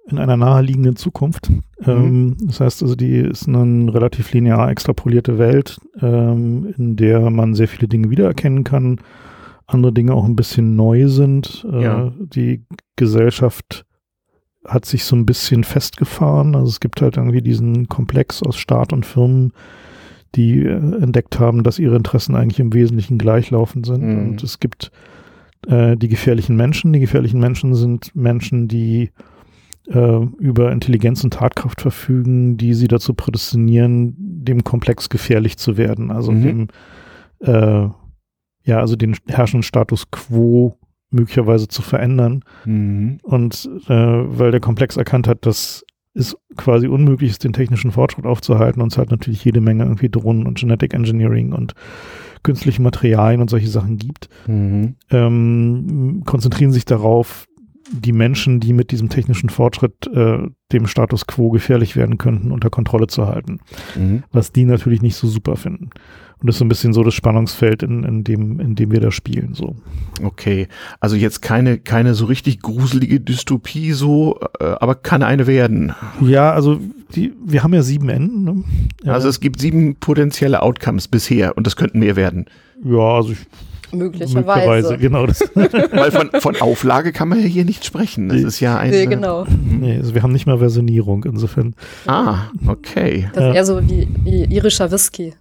[0.08, 1.50] in einer naheliegenden Zukunft.
[1.50, 1.63] Mhm.
[1.86, 7.56] Ähm, das heißt also, die ist eine relativ linear extrapolierte Welt, ähm, in der man
[7.56, 9.00] sehr viele Dinge wiedererkennen kann,
[9.68, 11.65] andere Dinge auch ein bisschen neu sind.
[11.72, 12.12] Äh, ja.
[12.20, 12.65] Die
[12.96, 13.86] Gesellschaft
[14.63, 16.56] hat sich so ein bisschen festgefahren.
[16.56, 19.54] Also es gibt halt irgendwie diesen Komplex aus Staat und Firmen,
[20.36, 24.04] die äh, entdeckt haben, dass ihre Interessen eigentlich im Wesentlichen gleichlaufen sind.
[24.04, 24.30] Mhm.
[24.30, 24.91] Und es gibt
[25.68, 26.94] äh, die gefährlichen Menschen.
[26.94, 29.10] Die gefährlichen Menschen sind Menschen, die
[29.88, 36.12] äh, über Intelligenz und Tatkraft verfügen, die sie dazu prädestinieren, dem Komplex gefährlich zu werden.
[36.12, 36.41] Also mhm.
[36.41, 36.67] dem,
[37.39, 37.89] äh,
[38.63, 40.78] ja, also den herrschenden Status quo
[41.12, 42.43] möglicherweise zu verändern.
[42.65, 43.19] Mhm.
[43.24, 48.26] Und äh, weil der Komplex erkannt hat, dass es quasi unmöglich ist, den technischen Fortschritt
[48.26, 51.74] aufzuhalten und es halt natürlich jede Menge irgendwie Drohnen und Genetic Engineering und
[52.41, 54.95] künstliche Materialien und solche Sachen gibt, mhm.
[55.10, 57.48] ähm, konzentrieren sich darauf,
[57.91, 60.39] die Menschen, die mit diesem technischen Fortschritt äh,
[60.71, 63.60] dem Status quo gefährlich werden könnten, unter Kontrolle zu halten.
[63.95, 64.24] Mhm.
[64.32, 65.91] Was die natürlich nicht so super finden.
[66.39, 69.00] Und das ist so ein bisschen so das Spannungsfeld, in, in, dem, in dem wir
[69.00, 69.54] da spielen.
[69.54, 69.76] So.
[70.21, 70.67] Okay,
[71.00, 75.93] also jetzt keine, keine so richtig gruselige Dystopie, so, äh, aber kann eine werden.
[76.21, 76.80] Ja, also
[77.15, 78.43] die, wir haben ja sieben Enden.
[78.43, 78.63] Ne?
[79.04, 79.13] Ja.
[79.13, 82.45] Also es gibt sieben potenzielle Outcomes bisher und das könnten mehr werden.
[82.84, 83.39] Ja, also ich
[83.91, 84.98] Möglicherweise.
[84.98, 85.41] Genau das.
[85.54, 88.30] Weil von, von Auflage kann man ja hier nicht sprechen.
[88.30, 88.91] Das ist ja ein.
[88.91, 89.45] Nee, genau.
[89.48, 91.76] Nee, also wir haben nicht mal Versionierung, insofern.
[92.06, 93.30] Ah, okay.
[93.34, 95.34] Das ist eher so wie, wie irischer Whisky.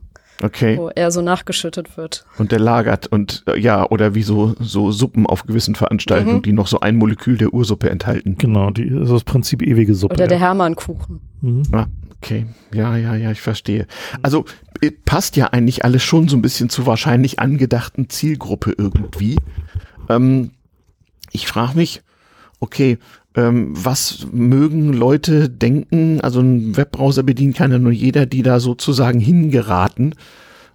[0.42, 0.76] Okay.
[0.78, 2.26] Wo er so nachgeschüttet wird.
[2.38, 6.42] Und der lagert und äh, ja, oder wie so, so Suppen auf gewissen Veranstaltungen, mhm.
[6.42, 8.37] die noch so ein Molekül der Ursuppe enthalten.
[8.37, 10.14] Genau, die ist das Prinzip ewige Suppe.
[10.14, 11.20] Oder der Hermannkuchen.
[11.40, 11.62] Mhm.
[11.72, 11.87] Ah,
[12.24, 12.46] okay.
[12.72, 13.87] Ja, ja, ja, ich verstehe.
[14.22, 14.44] Also
[14.80, 19.37] äh, passt ja eigentlich alles schon so ein bisschen zur wahrscheinlich angedachten Zielgruppe irgendwie.
[20.08, 20.50] Ähm,
[21.32, 22.02] ich frage mich,
[22.60, 22.98] okay,
[23.37, 26.20] Ähm, was mögen Leute denken?
[26.20, 30.14] Also ein Webbrowser bedient kann ja nur jeder, die da sozusagen hingeraten.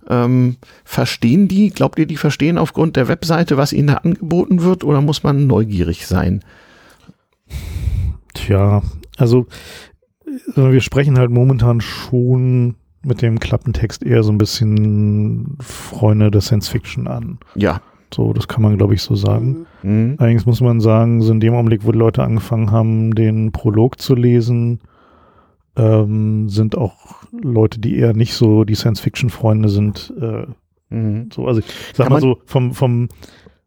[0.10, 4.84] Ähm, verstehen die, glaubt ihr, die verstehen aufgrund der Webseite, was ihnen da angeboten wird,
[4.84, 6.44] oder muss man neugierig sein?
[8.34, 8.82] Tja,
[9.16, 9.48] also
[10.56, 16.42] äh, wir sprechen halt momentan schon mit dem Klappentext eher so ein bisschen Freunde der
[16.42, 17.40] Science Fiction an.
[17.56, 17.82] Ja.
[18.14, 19.66] So, das kann man, glaube ich, so sagen.
[19.84, 20.16] Mhm.
[20.18, 24.02] Allerdings muss man sagen, so in dem Augenblick, wo die Leute angefangen haben, den Prolog
[24.02, 24.80] zu lesen,
[25.76, 30.14] ähm, sind auch Leute, die eher nicht so die Science-Fiction-Freunde sind.
[30.20, 30.48] Äh,
[30.90, 31.30] Mhm.
[31.32, 33.10] so, also ich sag Kann mal so, vom, vom,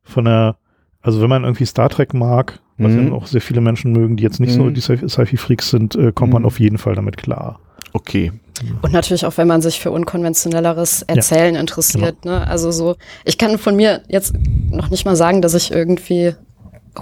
[0.03, 0.57] von der,
[1.01, 3.09] also wenn man irgendwie Star Trek mag, was Mhm.
[3.09, 4.75] ja auch sehr viele Menschen mögen, die jetzt nicht so Mhm.
[4.75, 6.47] die Sci- Sci-Fi-Freaks sind, äh, kommt man Mhm.
[6.47, 7.61] auf jeden Fall damit klar.
[7.93, 8.33] Okay.
[8.81, 12.17] Und natürlich auch, wenn man sich für unkonventionelleres Erzählen interessiert.
[12.23, 12.39] Genau.
[12.39, 12.47] Ne?
[12.47, 14.35] Also so, ich kann von mir jetzt
[14.71, 16.35] noch nicht mal sagen, dass ich irgendwie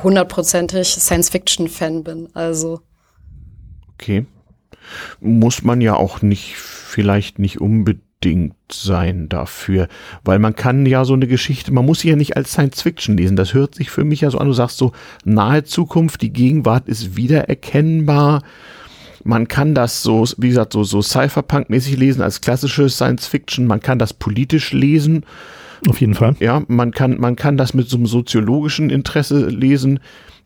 [0.02, 2.28] hundertprozentig Science-Fiction-Fan bin.
[2.34, 2.80] Also
[3.94, 4.24] Okay.
[5.20, 8.04] Muss man ja auch nicht, vielleicht nicht unbedingt
[8.70, 9.88] sein dafür,
[10.24, 13.16] weil man kann ja so eine Geschichte, man muss sie ja nicht als Science Fiction
[13.16, 13.36] lesen.
[13.36, 14.92] Das hört sich für mich ja so an, du sagst so,
[15.24, 18.42] nahe Zukunft, die Gegenwart ist wiedererkennbar.
[19.24, 23.66] Man kann das so, wie gesagt, so, so Cypherpunk-mäßig lesen als klassische Science Fiction.
[23.66, 25.24] Man kann das politisch lesen.
[25.88, 26.36] Auf jeden Fall.
[26.40, 30.00] Ja, man kann, man kann das mit so einem soziologischen Interesse lesen.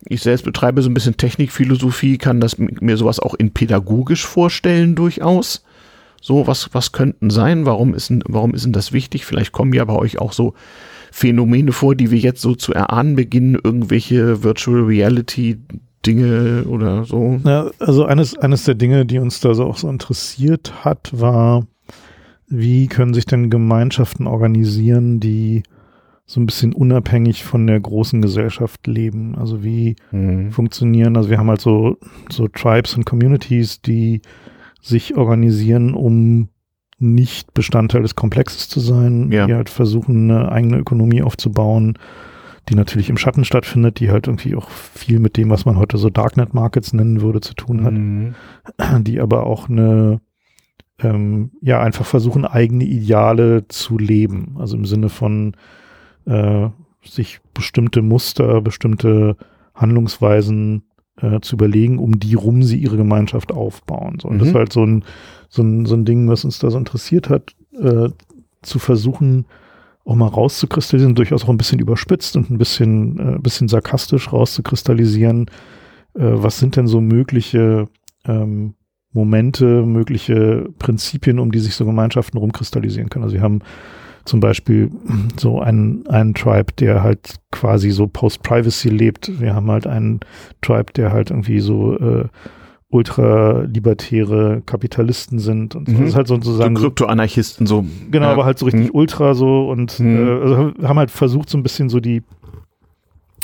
[0.06, 4.94] Ich selbst betreibe so ein bisschen Technikphilosophie, kann das mir sowas auch in pädagogisch vorstellen
[4.94, 5.64] durchaus.
[6.26, 7.66] So, was, was könnten sein?
[7.66, 9.26] Warum ist, denn, warum ist denn das wichtig?
[9.26, 10.54] Vielleicht kommen ja bei euch auch so
[11.12, 15.58] Phänomene vor, die wir jetzt so zu erahnen beginnen, irgendwelche Virtual Reality
[16.06, 17.38] Dinge oder so.
[17.44, 21.66] Ja, also eines, eines der Dinge, die uns da so auch so interessiert hat, war,
[22.48, 25.62] wie können sich denn Gemeinschaften organisieren, die
[26.24, 29.34] so ein bisschen unabhängig von der großen Gesellschaft leben?
[29.34, 30.52] Also wie Hm.
[30.52, 31.98] funktionieren, also wir haben halt so,
[32.30, 34.22] so Tribes und Communities, die
[34.84, 36.48] sich organisieren, um
[36.98, 39.46] nicht Bestandteil des Komplexes zu sein, Ja.
[39.46, 41.98] die halt versuchen, eine eigene Ökonomie aufzubauen,
[42.68, 45.96] die natürlich im Schatten stattfindet, die halt irgendwie auch viel mit dem, was man heute
[45.98, 48.34] so Darknet Markets nennen würde, zu tun hat, Hm.
[49.04, 50.20] die aber auch eine,
[51.00, 54.56] ähm, ja, einfach versuchen, eigene Ideale zu leben.
[54.58, 55.54] Also im Sinne von
[56.26, 56.68] äh,
[57.04, 59.36] sich bestimmte Muster, bestimmte
[59.74, 60.84] Handlungsweisen
[61.20, 64.18] äh, zu überlegen, um die rum sie ihre Gemeinschaft aufbauen.
[64.20, 64.50] So, und das Mhm.
[64.50, 65.04] ist halt so ein,
[65.48, 68.08] so, ein, so ein Ding, was uns da so interessiert hat, äh,
[68.62, 69.46] zu versuchen,
[70.04, 75.46] auch mal rauszukristallisieren, durchaus auch ein bisschen überspitzt und ein bisschen, äh, bisschen sarkastisch rauszukristallisieren,
[76.14, 77.88] äh, was sind denn so mögliche
[78.26, 78.74] ähm,
[79.12, 83.24] Momente, mögliche Prinzipien, um die sich so Gemeinschaften rumkristallisieren können.
[83.24, 83.60] Also wir haben
[84.24, 84.90] zum Beispiel
[85.38, 89.40] so einen, einen Tribe, der halt quasi so Post-Privacy lebt.
[89.40, 90.20] Wir haben halt einen
[90.62, 92.24] Tribe, der halt irgendwie so äh,
[92.90, 95.94] ultralibertäre Kapitalisten sind und so.
[95.94, 96.00] Mhm.
[96.00, 97.84] Das ist halt So sozusagen so, Kryptoanarchisten so.
[98.10, 98.32] genau, Ja.
[98.32, 98.94] aber halt so richtig Mhm.
[98.94, 100.16] ultra so und Mhm.
[100.26, 102.22] äh, also haben halt versucht so ein bisschen so die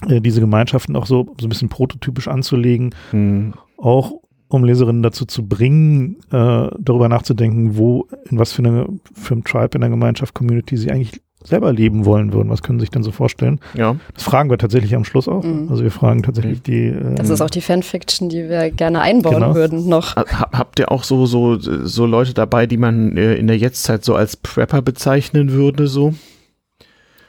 [0.09, 3.53] äh, diese Gemeinschaften auch so so ein bisschen prototypisch anzulegen, Hm.
[3.77, 4.20] auch
[4.51, 9.45] um Leserinnen dazu zu bringen, äh, darüber nachzudenken, wo, in was für, eine, für ein
[9.45, 12.51] Tribe in der Gemeinschaft, Community sie eigentlich selber leben wollen würden.
[12.51, 13.61] Was können sie sich denn so vorstellen?
[13.75, 13.97] Ja.
[14.13, 15.43] Das fragen wir tatsächlich am Schluss auch.
[15.43, 15.69] Mhm.
[15.71, 16.89] Also wir fragen tatsächlich die.
[16.89, 19.55] Äh, das ist auch die Fanfiction, die wir gerne einbauen Genau.
[19.55, 20.17] würden noch.
[20.17, 24.05] Ha- Habt ihr auch so, so, so Leute dabei, die man äh, in der Jetztzeit
[24.05, 26.13] so als Prepper bezeichnen würde, so?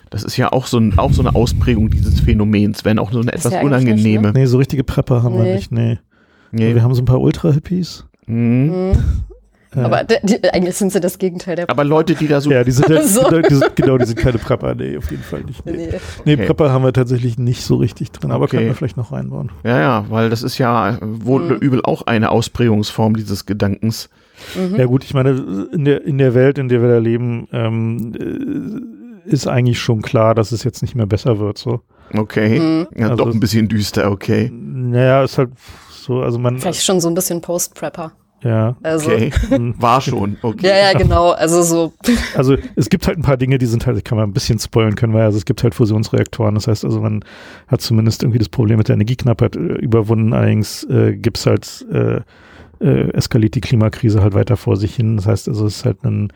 [0.10, 3.22] Das ist ja auch so, ein, auch so eine Ausprägung dieses Phänomens, wenn auch so
[3.22, 4.34] eine etwas ja eigentlich nicht, unangenehme.
[4.34, 5.56] nee, so richtige Prepper haben wir Nee.
[5.56, 5.72] nicht.
[5.72, 6.00] Nee.
[6.52, 6.76] Nee.
[6.76, 8.06] Wir haben so ein paar Ultra-Hippies.
[8.28, 8.66] Mhm.
[8.68, 8.92] Mhm.
[9.74, 12.52] Äh, Aber die, die, eigentlich sind sie das Gegenteil der Aber Leute, die da so.
[12.52, 13.22] ja, die sind, halt, So.
[13.42, 14.76] die sind genau, die sind keine Prepper.
[14.76, 15.66] Nee, auf jeden Fall nicht.
[15.66, 15.88] Nee, Nee.
[16.26, 16.46] nee Okay.
[16.48, 18.58] Prepper haben wir tatsächlich nicht so richtig drin, aber Okay.
[18.58, 19.50] können wir vielleicht noch reinbauen.
[19.64, 21.56] Ja, ja, weil das ist ja wohl Mhm.
[21.62, 24.10] übel auch eine Ausprägungsform dieses Gedankens.
[24.56, 24.76] Mhm.
[24.76, 28.14] Ja gut, ich meine, in der, in der Welt, in der wir da leben, ähm,
[29.26, 31.58] äh, ist eigentlich schon klar, dass es jetzt nicht mehr besser wird.
[31.58, 31.80] So.
[32.14, 32.60] Okay.
[32.60, 32.88] Mhm.
[32.98, 34.52] Ja, Also doch ein bisschen düster, okay.
[34.54, 35.52] Naja, ist halt
[36.02, 38.12] so, also man, Vielleicht schon so ein bisschen Post-Prepper.
[38.44, 38.76] ja.
[38.82, 39.32] Also, Okay.
[39.78, 40.68] War schon, okay.
[40.68, 41.30] ja, ja, genau.
[41.32, 41.94] Also so,
[42.36, 44.96] Also es gibt halt ein paar Dinge, die sind halt, kann man ein bisschen spoilen
[44.96, 46.56] können, weil also es gibt halt Fusionsreaktoren.
[46.56, 47.24] Das heißt also, man
[47.68, 50.34] hat zumindest irgendwie das Problem mit der Energieknappheit äh, überwunden.
[50.34, 52.22] Allerdings äh, gibt's halt, äh,
[52.80, 55.18] äh, eskaliert die Klimakrise halt weiter vor sich hin.
[55.18, 56.34] Das heißt also, es ist halt ein,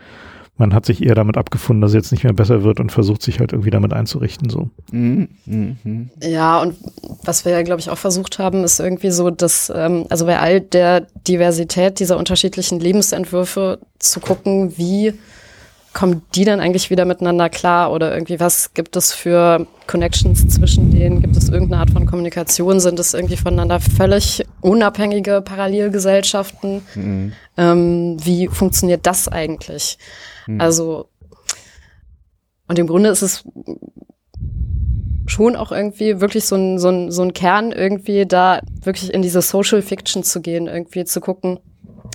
[0.58, 3.22] man hat sich eher damit abgefunden, dass es jetzt nicht mehr besser wird und versucht
[3.22, 4.50] sich halt irgendwie damit einzurichten.
[4.50, 4.70] So.
[4.92, 5.28] Mhm.
[5.46, 6.10] Mhm.
[6.22, 6.76] ja, und
[7.24, 10.40] was wir ja, glaube ich, auch versucht haben, ist irgendwie so, dass, ähm, also bei
[10.40, 15.14] all der Diversität dieser unterschiedlichen Lebensentwürfe zu gucken, wie
[15.96, 20.92] kommen die dann eigentlich wieder miteinander klar oder irgendwie was gibt es für Connections zwischen
[20.92, 21.22] denen?
[21.22, 22.82] Gibt es irgendeine Art von Kommunikation?
[22.82, 26.82] Sind es irgendwie voneinander völlig unabhängige Parallelgesellschaften?
[26.96, 27.32] Mhm.
[27.56, 29.98] Ähm, wie funktioniert das eigentlich?
[30.48, 30.62] Mhm.
[30.62, 31.10] Also,
[32.68, 33.44] und im Grunde ist es
[35.28, 39.22] schon auch irgendwie wirklich so ein, so ein, so ein Kern irgendwie da wirklich in
[39.22, 41.60] diese Social Fiction zu gehen, irgendwie zu gucken,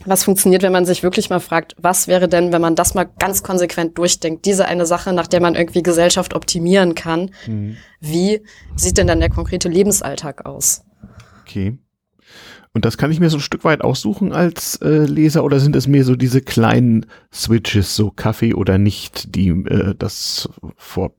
[0.05, 3.09] was funktioniert, wenn man sich wirklich mal fragt, was wäre denn, wenn man das mal
[3.19, 7.77] ganz konsequent durchdenkt, diese eine Sache, nach der man irgendwie Gesellschaft optimieren kann, mhm.
[8.01, 8.43] wie
[8.77, 10.85] sieht denn dann der konkrete Lebensalltag aus?
[11.43, 11.79] Okay.
[12.73, 15.75] Und das kann ich mir so ein Stück weit aussuchen als äh, Leser oder sind
[15.75, 21.13] es mehr so diese kleinen Switches, so Kaffee oder nicht, die äh, das vor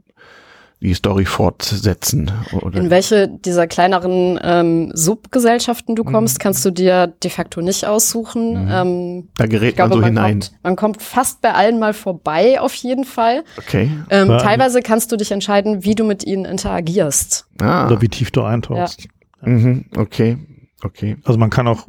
[0.82, 2.32] die Story fortsetzen.
[2.54, 2.80] Oder?
[2.80, 6.42] In welche dieser kleineren ähm, Subgesellschaften du kommst, mhm.
[6.42, 8.66] kannst du dir de facto nicht aussuchen.
[8.66, 8.72] Mhm.
[8.72, 10.40] Ähm, da gerät glaube, man so man hinein.
[10.40, 13.44] Kommt, man kommt fast bei allen mal vorbei, auf jeden Fall.
[13.58, 13.92] Okay.
[14.10, 17.46] Ähm, teilweise kannst du dich entscheiden, wie du mit ihnen interagierst.
[17.62, 17.86] Ah.
[17.86, 19.04] Oder wie tief du eintauchst.
[19.04, 19.50] Ja.
[19.50, 19.86] Mhm.
[19.96, 20.38] Okay.
[20.84, 21.18] Okay.
[21.24, 21.88] Also man kann auch,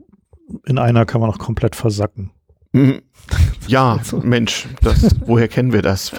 [0.66, 2.30] in einer kann man auch komplett versacken.
[2.72, 3.02] Mhm.
[3.68, 6.10] Ja, Mensch, das, woher kennen wir das?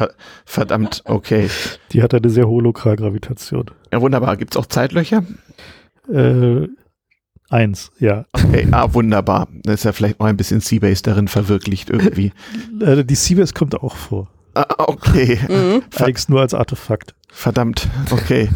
[0.45, 1.49] Verdammt, okay.
[1.91, 3.65] Die hat eine sehr hohe Lokalgravitation.
[3.91, 4.37] Ja, wunderbar.
[4.37, 5.25] Gibt es auch Zeitlöcher?
[6.09, 6.69] Äh,
[7.49, 8.25] eins, ja.
[8.31, 9.49] Okay, ah, wunderbar.
[9.63, 12.31] Das ist ja vielleicht auch ein bisschen Seabase darin verwirklicht irgendwie.
[12.79, 14.29] Äh, die Seabase kommt auch vor.
[14.55, 15.37] Ah, okay.
[15.49, 15.83] Mhm.
[15.95, 17.13] Allerdings nur als Artefakt.
[17.29, 18.49] Verdammt, okay.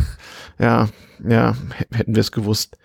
[0.60, 0.88] Ja,
[1.28, 1.56] ja,
[1.92, 2.78] hätten wir es gewusst.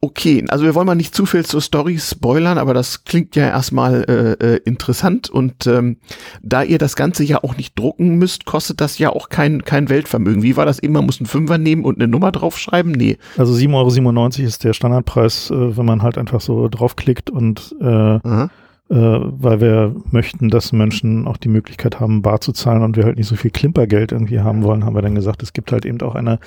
[0.00, 3.48] Okay, also wir wollen mal nicht zu viel zur Story spoilern, aber das klingt ja
[3.48, 5.96] erstmal äh, äh, interessant und ähm,
[6.42, 9.88] da ihr das Ganze ja auch nicht drucken müsst, kostet das ja auch kein, kein
[9.88, 10.42] Weltvermögen.
[10.42, 10.94] Wie war das eben?
[10.94, 12.92] Man muss einen Fünfer nehmen und eine Nummer draufschreiben?
[12.92, 13.18] Nee.
[13.36, 18.16] Also 7,97 Euro ist der Standardpreis, äh, wenn man halt einfach so draufklickt und äh,
[18.16, 18.48] äh,
[18.90, 23.18] weil wir möchten, dass Menschen auch die Möglichkeit haben, bar zu zahlen und wir halt
[23.18, 26.00] nicht so viel Klimpergeld irgendwie haben wollen, haben wir dann gesagt, es gibt halt eben
[26.00, 26.38] auch eine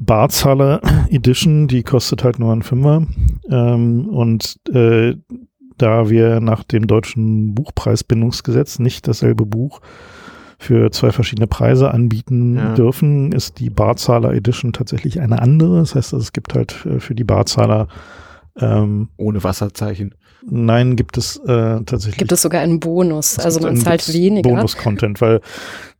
[0.00, 3.06] Barzahler Edition, die kostet halt nur einen Fünfer.
[3.48, 5.14] Ähm, und äh,
[5.76, 9.80] da wir nach dem deutschen Buchpreisbindungsgesetz nicht dasselbe Buch
[10.58, 12.74] für zwei verschiedene Preise anbieten ja.
[12.74, 15.78] dürfen, ist die Barzahler Edition tatsächlich eine andere.
[15.78, 17.88] Das heißt, es gibt halt äh, für die Barzahler
[18.58, 20.14] ähm, ohne Wasserzeichen.
[20.48, 21.46] Nein, gibt es äh,
[21.84, 22.16] tatsächlich.
[22.16, 24.48] Gibt es sogar einen Bonus, also man zahlt weniger.
[24.48, 25.40] Bonus-Content, weil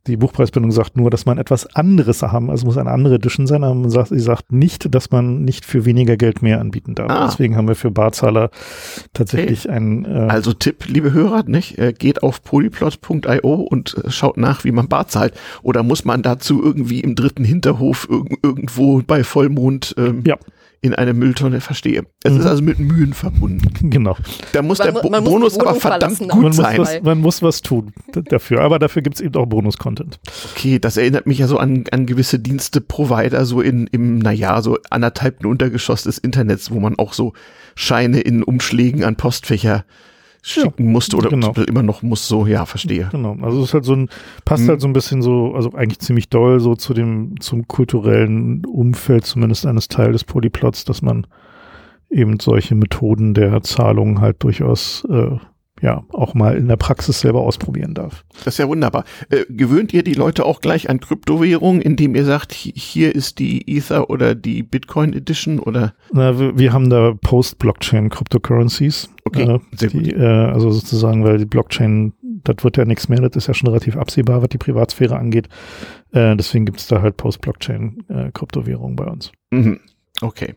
[0.06, 2.50] die Buchpreisbindung sagt nur, dass man etwas anderes haben.
[2.50, 5.66] Also muss eine andere Edition sein, aber man sagt, sie sagt nicht, dass man nicht
[5.66, 7.10] für weniger Geld mehr anbieten darf.
[7.10, 7.26] Ah.
[7.26, 8.50] Deswegen haben wir für Barzahler
[9.12, 9.76] tatsächlich okay.
[9.76, 10.04] ein.
[10.06, 11.78] Äh also Tipp, liebe Hörer, nicht?
[11.78, 15.34] Äh, geht auf polyplot.io und äh, schaut nach, wie man Bar zahlt.
[15.62, 20.38] Oder muss man dazu irgendwie im dritten Hinterhof irg irgendwo bei Vollmond ähm, ja
[20.82, 22.06] in eine Mülltonne verstehe.
[22.22, 22.40] Es mhm.
[22.40, 23.90] ist also mit Mühen verbunden.
[23.90, 24.16] Genau.
[24.52, 26.76] Da muss man, der Bo Bonus aber verdammt gut man sein.
[26.76, 30.18] Muss was, man muss was tun dafür, aber dafür gibt es eben auch Bonus-Content.
[30.52, 34.78] Okay, das erinnert mich ja so an, an gewisse Dienste-Provider, so in, im, naja, so
[34.88, 37.34] anderthalbten Untergeschoss des Internets, wo man auch so
[37.74, 39.84] Scheine in Umschlägen an Postfächer
[40.42, 41.52] schicken ja, musste oder genau.
[41.66, 43.08] immer noch muss, so, ja, verstehe.
[43.10, 44.08] Genau, also es ist halt so ein,
[44.44, 44.68] passt hm.
[44.70, 49.26] halt so ein bisschen so, also eigentlich ziemlich doll so zu dem, zum kulturellen Umfeld
[49.26, 51.26] zumindest eines Teils des Polyplots, dass man
[52.10, 55.36] eben solche Methoden der Zahlung halt durchaus äh,
[55.80, 58.24] ja auch mal in der Praxis selber ausprobieren darf.
[58.44, 59.04] Das ist ja wunderbar.
[59.30, 63.76] Äh, gewöhnt ihr die Leute auch gleich an Kryptowährungen, indem ihr sagt, hier ist die
[63.76, 65.94] Ether oder die Bitcoin Edition oder?
[66.12, 69.10] Na, wir, wir haben da Post-Blockchain Cryptocurrencies.
[69.24, 70.10] Okay, äh, die.
[70.12, 72.12] Äh, also sozusagen, weil die Blockchain,
[72.44, 75.48] das wird ja nichts mehr, das ist ja schon relativ absehbar, was die Privatsphäre angeht.
[76.12, 79.32] Äh, deswegen gibt es da halt Post-Blockchain äh, Kryptowährungen bei uns.
[79.50, 79.80] Mhm.
[80.20, 80.54] Okay.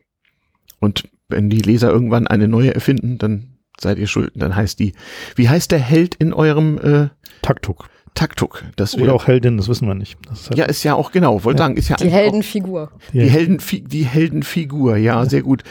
[0.80, 4.32] Und wenn die Leser irgendwann eine neue erfinden, dann seid ihr schuld.
[4.36, 4.94] Dann heißt die,
[5.36, 7.10] wie heißt der Held in eurem äh,
[7.42, 7.90] Taktuk.
[8.14, 8.64] Taktuk.
[8.76, 10.18] Das Oder auch Heldin, das wissen wir nicht.
[10.32, 11.66] Ist halt ja, ist ja auch genau, wollte ja.
[11.66, 12.92] sagen, ist ja die Heldenfigur.
[13.12, 13.26] Die, ja.
[13.26, 15.64] Helden, die Heldenfigur, ja, sehr gut.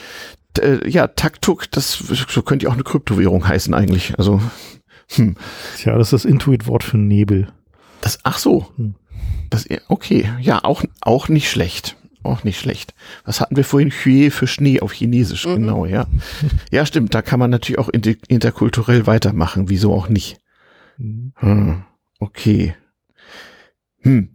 [0.58, 4.14] Äh, ja, Taktuk, das so könnte ja auch eine Kryptowährung heißen eigentlich.
[4.18, 4.40] Also,
[5.10, 5.36] hm.
[5.76, 7.48] Tja, das ist das Intuit-Wort für Nebel.
[8.00, 8.66] Das, ach so.
[8.76, 8.96] Hm.
[9.50, 11.96] Das, okay, ja, auch, auch nicht schlecht.
[12.22, 12.94] Auch nicht schlecht.
[13.24, 13.90] Was hatten wir vorhin?
[13.90, 15.54] Hue für Schnee auf Chinesisch, mhm.
[15.54, 16.06] genau, ja.
[16.70, 20.38] Ja, stimmt, da kann man natürlich auch inter interkulturell weitermachen, wieso auch nicht.
[20.98, 21.32] Mhm.
[21.36, 21.82] Hm,
[22.20, 22.74] okay.
[24.00, 24.28] Hm.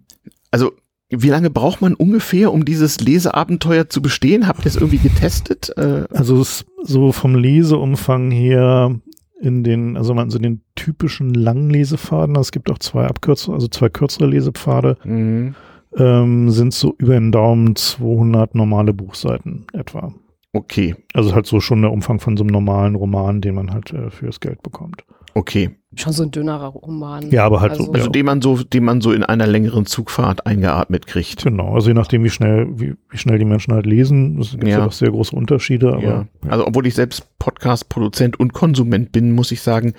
[0.51, 0.73] Also,
[1.09, 4.47] wie lange braucht man ungefähr, um dieses Leseabenteuer zu bestehen?
[4.47, 5.71] Habt ihr es irgendwie getestet?
[5.77, 6.45] Äh, also
[6.83, 8.99] so vom Leseumfang her
[9.39, 13.87] in den, also man so den typischen Langlesefaden, es gibt auch zwei Abkürzungen, also zwei
[13.87, 14.97] kürzere Lesepfade.
[15.05, 15.55] Mhm
[15.95, 20.13] ähm, sind so über den Daumen 200 normale Buchseiten etwa.
[20.53, 20.95] Okay.
[21.13, 24.09] Also halt so schon der Umfang von so einem normalen Roman, den man halt äh,
[24.09, 25.03] fürs Geld bekommt.
[25.37, 25.69] Okay.
[25.95, 27.29] Schon so ein dünnerer Roman.
[27.29, 27.91] Ja, aber halt also, so.
[27.91, 28.11] Also ja.
[28.11, 31.43] den man so, den man so in einer längeren Zugfahrt eingeatmet kriegt.
[31.43, 34.63] Genau, also je nachdem, wie schnell, wie, wie schnell die Menschen halt lesen, es gibt
[34.63, 34.79] ja.
[34.79, 35.93] ja auch sehr große Unterschiede.
[35.93, 36.27] Aber, ja.
[36.47, 39.93] Also obwohl ich selbst Podcast-Produzent und Konsument bin, muss ich sagen,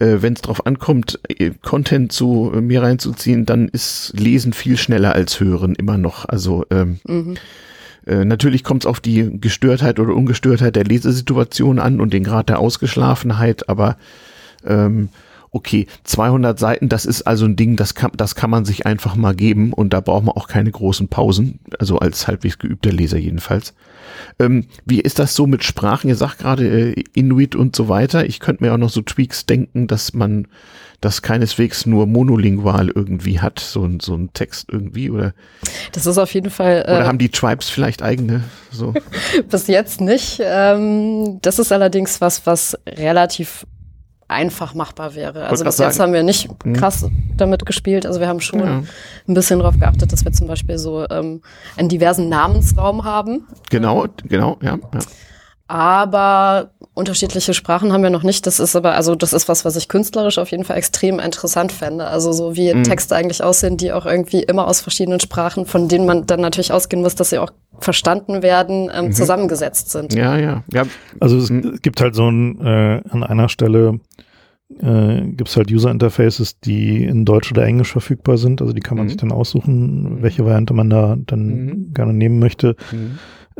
[0.00, 4.76] äh, wenn es drauf ankommt, äh, Content zu äh, mir reinzuziehen, dann ist Lesen viel
[4.76, 6.28] schneller als Hören immer noch.
[6.28, 7.36] Also ähm, mhm.
[8.06, 12.48] Äh, natürlich kommt es auf die Gestörtheit oder Ungestörtheit der Lesesituation an und den Grad
[12.48, 13.98] der Ausgeschlafenheit, aber
[14.64, 15.10] ähm,
[15.52, 19.16] okay, 200 Seiten, das ist also ein Ding, das kann, das kann man sich einfach
[19.16, 23.18] mal geben und da braucht man auch keine großen Pausen, also als halbwegs geübter Leser
[23.18, 23.74] jedenfalls.
[24.38, 26.08] Ähm, wie ist das so mit Sprachen?
[26.08, 28.26] Ihr sagt gerade äh, Inuit und so weiter.
[28.26, 30.46] Ich könnte mir auch noch so Tweaks denken, dass man
[31.00, 35.32] das keineswegs nur monolingual irgendwie hat, so, ein so ein Text irgendwie, oder?
[35.92, 36.84] Das ist auf jeden Fall.
[36.86, 38.44] Äh, oder haben die Tribes vielleicht eigene?
[38.70, 38.92] So?
[39.50, 40.40] Bis jetzt nicht.
[40.42, 43.66] Ähm, das ist allerdings was, was relativ
[44.30, 45.46] einfach machbar wäre.
[45.46, 46.74] Also bis jetzt haben wir nicht mhm.
[46.74, 47.32] krass mhm.
[47.36, 48.06] damit gespielt.
[48.06, 48.82] Also wir haben schon ja.
[49.28, 51.42] ein bisschen darauf geachtet, dass wir zum Beispiel so ähm,
[51.76, 53.46] einen diversen Namensraum haben.
[53.70, 54.78] Genau, genau, ja.
[54.94, 55.00] ja.
[55.66, 58.46] Aber unterschiedliche Sprachen haben wir noch nicht.
[58.46, 61.72] Das ist aber, also das ist was, was ich künstlerisch auf jeden Fall extrem interessant
[61.72, 62.06] fände.
[62.06, 62.82] Also so wie mhm.
[62.82, 66.72] Texte eigentlich aussehen, die auch irgendwie immer aus verschiedenen Sprachen, von denen man dann natürlich
[66.72, 69.12] ausgehen muss, dass sie auch verstanden werden, ähm, mhm.
[69.12, 70.12] zusammengesetzt sind.
[70.14, 70.84] Ja, ja, ja.
[71.20, 71.78] Also es mhm.
[71.80, 74.00] gibt halt so ein, äh, an einer Stelle
[74.78, 78.60] äh, gibt es halt User Interfaces, die in Deutsch oder Englisch verfügbar sind.
[78.60, 79.10] Also die kann man mhm.
[79.10, 81.94] sich dann aussuchen, welche Variante man da dann mhm.
[81.94, 82.76] gerne nehmen möchte.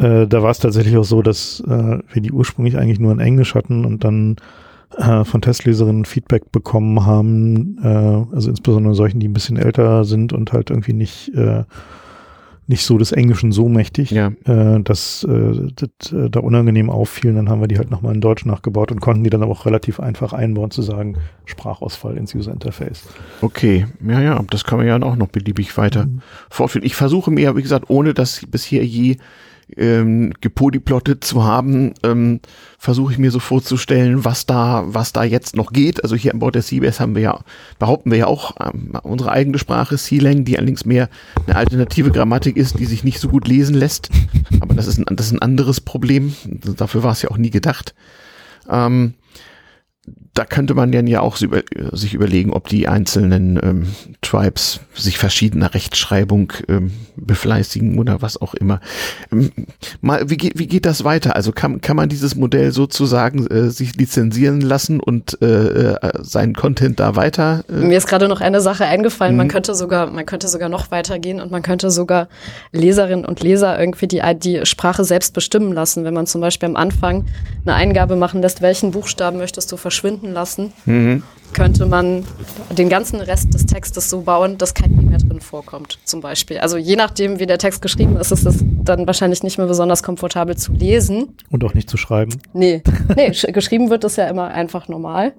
[0.00, 3.20] Äh, da war es tatsächlich auch so, dass äh, wir die ursprünglich eigentlich nur in
[3.20, 4.36] Englisch hatten und dann
[4.96, 10.32] äh, von Testleserinnen Feedback bekommen haben, äh, also insbesondere solchen, die ein bisschen älter sind
[10.32, 11.64] und halt irgendwie nicht äh,
[12.70, 14.28] nicht so des Englischen so mächtig, ja.
[14.44, 17.34] äh, dass äh, das äh, da unangenehm auffielen.
[17.34, 19.66] Dann haben wir die halt nochmal in Deutsch nachgebaut und konnten die dann aber auch
[19.66, 23.08] relativ einfach einbauen, zu sagen, Sprachausfall ins User Interface.
[23.42, 26.20] Okay, ja, ja, das kann man ja auch noch beliebig weiter mhm.
[26.48, 26.86] fortführen.
[26.86, 29.16] Ich versuche mir, wie gesagt, ohne dass bisher je
[29.76, 32.40] ähm, gepolyplottet zu haben, ähm,
[32.78, 36.02] versuche ich mir so vorzustellen, was da, was da jetzt noch geht.
[36.02, 37.40] Also hier an Bord der Seabass haben wir ja,
[37.78, 41.08] behaupten wir ja auch ähm, unsere eigene Sprache, Sealang, die allerdings mehr
[41.46, 44.10] eine alternative Grammatik ist, die sich nicht so gut lesen lässt.
[44.60, 46.34] Aber das ist ein, das ist ein anderes Problem.
[46.46, 47.94] Dafür war es ja auch nie gedacht.
[48.68, 49.14] Ähm,
[50.34, 53.86] da könnte man dann ja auch sich überlegen, ob die einzelnen ähm,
[54.22, 58.80] Tribes sich verschiedener Rechtschreibung ähm, befleißigen oder was auch immer.
[59.32, 59.50] Ähm,
[60.00, 61.34] mal, wie geht, wie geht das weiter?
[61.34, 66.54] Also kann, kann man dieses Modell sozusagen äh, sich lizenzieren lassen und äh, äh, seinen
[66.54, 67.64] Content da weiter?
[67.68, 67.72] Äh?
[67.72, 69.36] Mir ist gerade noch eine Sache eingefallen.
[69.36, 69.50] Man mhm.
[69.50, 72.28] könnte sogar, man könnte sogar noch weitergehen und man könnte sogar
[72.70, 76.04] Leserinnen und Leser irgendwie die, die Sprache selbst bestimmen lassen.
[76.04, 77.26] Wenn man zum Beispiel am Anfang
[77.64, 81.22] eine Eingabe machen lässt, welchen Buchstaben möchtest du verschwinden lassen, mhm.
[81.52, 82.24] könnte man
[82.76, 86.58] den ganzen Rest des Textes so bauen, dass kein I mehr drin vorkommt, zum Beispiel.
[86.58, 90.02] Also je nachdem, wie der Text geschrieben ist, ist es dann wahrscheinlich nicht mehr besonders
[90.02, 91.36] komfortabel zu lesen.
[91.50, 92.40] Und auch nicht zu schreiben.
[92.52, 92.82] Nee,
[93.16, 95.32] nee geschrieben wird es ja immer einfach normal.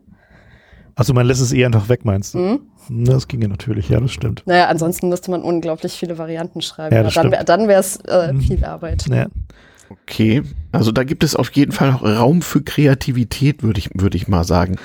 [0.95, 2.39] Also man lässt es eh einfach weg, meinst du?
[2.39, 2.59] Mhm.
[2.89, 4.43] Das ginge natürlich, ja, das stimmt.
[4.45, 6.95] Naja, ansonsten müsste man unglaublich viele Varianten schreiben.
[6.95, 8.41] Ja, dann wäre es äh, mhm.
[8.41, 9.05] viel Arbeit.
[9.07, 9.27] Ja.
[9.91, 14.15] Okay, also da gibt es auf jeden Fall noch Raum für Kreativität, würde ich, würde
[14.15, 14.77] ich mal sagen.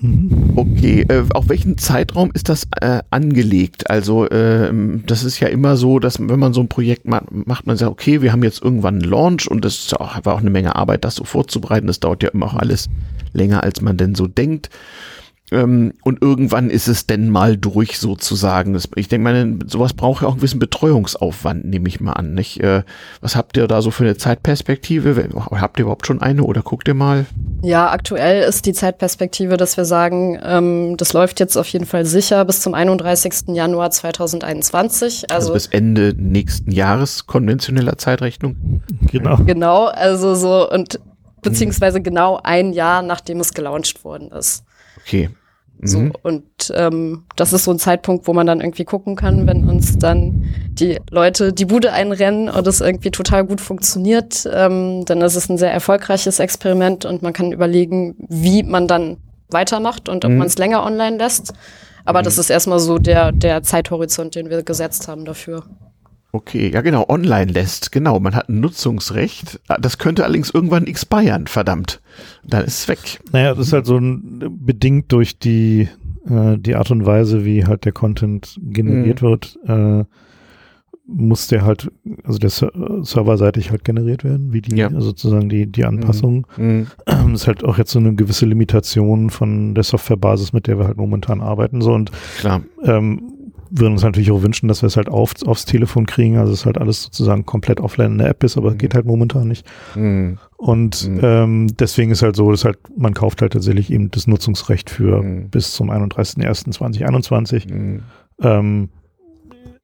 [0.00, 0.52] Mhm.
[0.56, 3.90] Okay, äh, auf welchen Zeitraum ist das äh, angelegt?
[3.90, 4.70] Also äh,
[5.06, 7.90] das ist ja immer so, dass wenn man so ein Projekt macht, macht man sagt,
[7.90, 11.16] okay, wir haben jetzt irgendwann einen Launch und das war auch eine Menge Arbeit, das
[11.16, 11.86] so vorzubereiten.
[11.86, 12.88] Das dauert ja immer auch alles
[13.32, 14.70] länger, als man denn so denkt.
[15.52, 18.72] Ähm, und irgendwann ist es denn mal durch sozusagen.
[18.72, 22.34] Das, ich denke mal, sowas braucht ja auch einen gewissen Betreuungsaufwand, nehme ich mal an.
[22.34, 22.62] Nicht?
[22.62, 22.82] Äh,
[23.20, 25.28] was habt ihr da so für eine Zeitperspektive?
[25.52, 27.26] Habt ihr überhaupt schon eine oder guckt ihr mal?
[27.62, 32.06] Ja, aktuell ist die Zeitperspektive, dass wir sagen, ähm, das läuft jetzt auf jeden Fall
[32.06, 33.48] sicher bis zum 31.
[33.48, 35.30] Januar 2021.
[35.30, 38.82] Also, also bis Ende nächsten Jahres konventioneller Zeitrechnung.
[39.10, 39.38] Genau.
[39.38, 41.00] Genau, also so und
[41.42, 44.64] beziehungsweise genau ein Jahr, nachdem es gelauncht worden ist.
[44.98, 45.30] Okay.
[45.82, 46.12] So, mhm.
[46.22, 49.98] und ähm, das ist so ein Zeitpunkt, wo man dann irgendwie gucken kann, wenn uns
[49.98, 55.36] dann die Leute die Bude einrennen und es irgendwie total gut funktioniert, ähm, dann ist
[55.36, 59.16] es ein sehr erfolgreiches Experiment und man kann überlegen, wie man dann
[59.48, 60.38] weitermacht und ob mhm.
[60.38, 61.54] man es länger online lässt.
[62.04, 62.24] Aber mhm.
[62.24, 65.64] das ist erstmal so der, der Zeithorizont, den wir gesetzt haben dafür.
[66.32, 69.60] Okay, ja genau, online lässt, genau, man hat ein Nutzungsrecht.
[69.80, 72.00] Das könnte allerdings irgendwann expiren, verdammt.
[72.44, 73.20] Dann ist es weg.
[73.32, 75.88] Naja, das ist halt so ein, bedingt durch die,
[76.28, 79.26] äh, die Art und Weise, wie halt der Content generiert mhm.
[79.26, 80.04] wird, äh,
[81.12, 81.90] muss der halt,
[82.22, 84.86] also der serverseitig halt generiert werden, wie die, ja.
[84.86, 86.46] also sozusagen die, die Anpassung.
[86.56, 86.86] Mhm.
[87.04, 90.86] Das ist halt auch jetzt so eine gewisse Limitation von der Softwarebasis, mit der wir
[90.86, 91.80] halt momentan arbeiten.
[91.80, 92.62] So und Klar.
[92.84, 93.32] Ähm,
[93.70, 96.66] würden uns natürlich auch wünschen, dass wir es halt auf, aufs Telefon kriegen, also es
[96.66, 98.78] halt alles sozusagen komplett offline in der App ist, aber mhm.
[98.78, 99.66] geht halt momentan nicht.
[99.94, 100.38] Mhm.
[100.56, 101.20] Und mhm.
[101.22, 105.22] Ähm, deswegen ist halt so, dass halt, man kauft halt tatsächlich eben das Nutzungsrecht für
[105.22, 105.50] mhm.
[105.50, 107.72] bis zum 31.01.2021.
[107.72, 108.02] Mhm.
[108.42, 108.88] Ähm,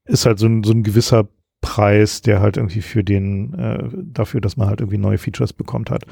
[0.04, 1.28] ist halt so ein, so ein gewisser
[1.66, 3.82] Preis, der halt irgendwie für den, äh,
[4.14, 6.04] dafür, dass man halt irgendwie neue Features bekommt hat.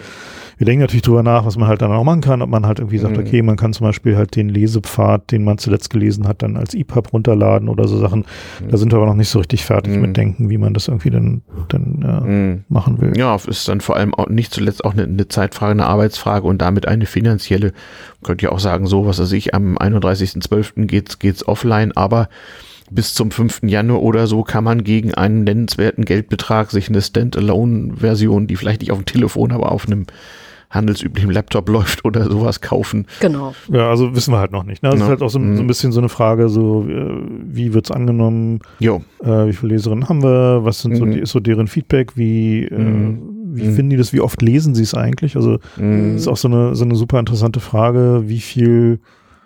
[0.59, 2.81] Wir denken natürlich drüber nach, was man halt dann auch machen kann, ob man halt
[2.81, 3.23] irgendwie sagt, mhm.
[3.23, 6.75] okay, man kann zum Beispiel halt den Lesepfad, den man zuletzt gelesen hat, dann als
[6.75, 8.25] EPUB runterladen oder so Sachen.
[8.61, 8.69] Mhm.
[8.69, 10.03] Da sind wir aber noch nicht so richtig fertig mhm.
[10.03, 12.65] mit denken, wie man das irgendwie dann, dann äh, mhm.
[12.69, 13.17] machen will.
[13.17, 16.61] Ja, ist dann vor allem auch nicht zuletzt auch eine, eine Zeitfrage, eine Arbeitsfrage und
[16.63, 17.73] damit eine finanzielle,
[18.25, 20.87] könnt ihr auch sagen, so, was weiß ich, am 31.12.
[20.87, 22.29] geht's, geht's offline, aber
[22.95, 23.63] bis zum 5.
[23.65, 28.93] Januar oder so kann man gegen einen nennenswerten Geldbetrag sich eine Standalone-Version, die vielleicht nicht
[28.93, 30.07] auf dem Telefon, aber auf einem
[30.75, 33.07] handelsüblichen Laptop läuft oder sowas kaufen.
[33.21, 33.55] Genau.
[33.71, 34.83] Ja, also wissen wir halt noch nicht.
[34.83, 34.91] Ne?
[34.91, 35.05] Das no.
[35.05, 35.67] ist halt auch so, so, ein mhm.
[35.67, 38.61] bisschen so eine Frage, so äh, wie wird's angenommen?
[38.81, 39.03] Jo.
[39.23, 40.61] Äh, wie viele Leserinnen haben wir?
[40.65, 40.97] Was sind mhm.
[40.97, 42.17] so, die, ist so deren Feedback?
[42.17, 43.55] Wie, äh, mhm.
[43.55, 43.75] äh, wie mhm.
[43.75, 44.13] finden die das?
[44.13, 45.37] Wie oft lesen sie es eigentlich?
[45.37, 46.15] Also mhm.
[46.15, 48.99] das ist auch so eine, so eine super interessante Frage, wie viel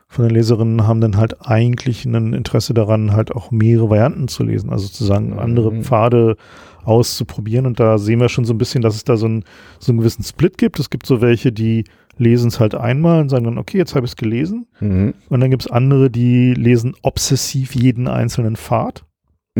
[0.08, 4.42] von den Leserinnen haben dann halt eigentlich ein Interesse daran, halt auch mehrere Varianten zu
[4.42, 5.38] lesen, also sozusagen mhm.
[5.38, 6.36] andere Pfade
[6.84, 7.66] auszuprobieren.
[7.66, 9.44] Und da sehen wir schon so ein bisschen, dass es da so, ein,
[9.78, 10.78] so einen gewissen Split gibt.
[10.78, 11.84] Es gibt so welche, die
[12.16, 14.66] lesen es halt einmal und sagen dann, okay, jetzt habe ich es gelesen.
[14.80, 15.12] Mhm.
[15.28, 19.04] Und dann gibt es andere, die lesen obsessiv jeden einzelnen Pfad.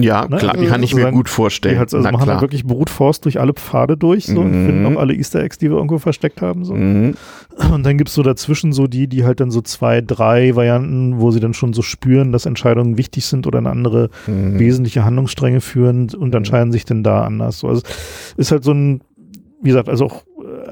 [0.00, 0.36] Ja, ne?
[0.36, 1.74] klar, die kann ich mir gut vorstellen.
[1.74, 4.66] Die halt, also machen halt wirklich Brute Force durch alle Pfade durch so, mhm.
[4.66, 6.64] finden auch alle Easter Eggs, die wir irgendwo versteckt haben.
[6.64, 6.74] So.
[6.74, 7.14] Mhm.
[7.72, 11.30] Und dann gibt's so dazwischen so die, die halt dann so zwei, drei Varianten, wo
[11.30, 14.58] sie dann schon so spüren, dass Entscheidungen wichtig sind oder eine andere mhm.
[14.58, 17.58] wesentliche Handlungsstränge führen und entscheiden sich dann da anders.
[17.58, 17.82] So, also
[18.36, 19.00] ist halt so ein,
[19.60, 20.22] wie gesagt, also auch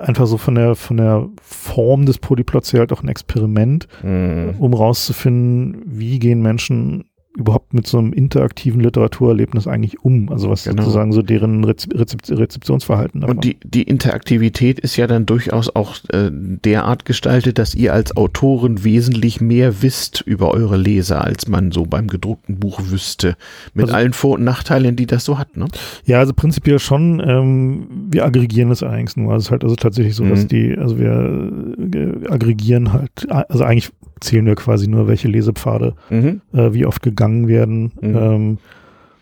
[0.01, 4.55] einfach so von der, von der Form des Polyplots her halt auch ein Experiment, mhm.
[4.59, 7.05] um rauszufinden, wie gehen Menschen
[7.37, 10.31] überhaupt mit so einem interaktiven Literaturerlebnis eigentlich um?
[10.31, 10.83] Also was genau.
[10.83, 11.95] sozusagen so deren Rezep
[12.31, 13.37] Rezeptionsverhalten davon.
[13.37, 18.17] Und die, die Interaktivität ist ja dann durchaus auch äh, derart gestaltet, dass ihr als
[18.17, 23.37] Autoren wesentlich mehr wisst über eure Leser, als man so beim gedruckten Buch wüsste.
[23.75, 25.67] Mit also, allen Vor- und Nachteilen, die das so hat, ne?
[26.05, 27.23] Ja, also prinzipiell schon.
[27.27, 29.33] Ähm, wir aggregieren das allerdings nur.
[29.33, 30.31] Also es ist halt also tatsächlich so, mhm.
[30.31, 31.53] dass die, also wir
[31.95, 36.41] äh, aggregieren halt, also eigentlich zählen wir quasi nur, welche Lesepfade mhm.
[36.53, 37.93] äh, wie oft gegangen werden.
[38.01, 38.17] Mhm.
[38.17, 38.59] Ähm,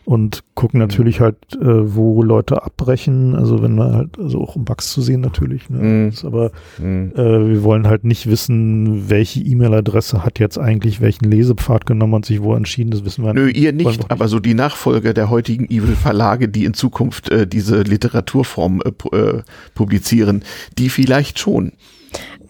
[0.05, 3.35] und gucken natürlich halt, äh, wo Leute abbrechen.
[3.35, 5.71] Also wenn wir halt, also auch um Bugs zu sehen natürlich.
[5.71, 5.79] Ne?
[5.79, 6.27] Mhm.
[6.27, 7.13] aber mhm.
[7.17, 12.27] äh, wir wollen halt nicht wissen, welche E-Mail-Adresse hat jetzt eigentlich welchen Lesepfad genommen und
[12.27, 12.91] sich wo entschieden.
[12.91, 16.67] Das wissen wir Nö, ihr nicht, nicht, aber so die Nachfolger der heutigen Evil-Verlage, die
[16.67, 19.43] in Zukunft äh, diese Literaturform äh, äh,
[19.75, 20.45] publizieren,
[20.77, 21.73] die vielleicht schon.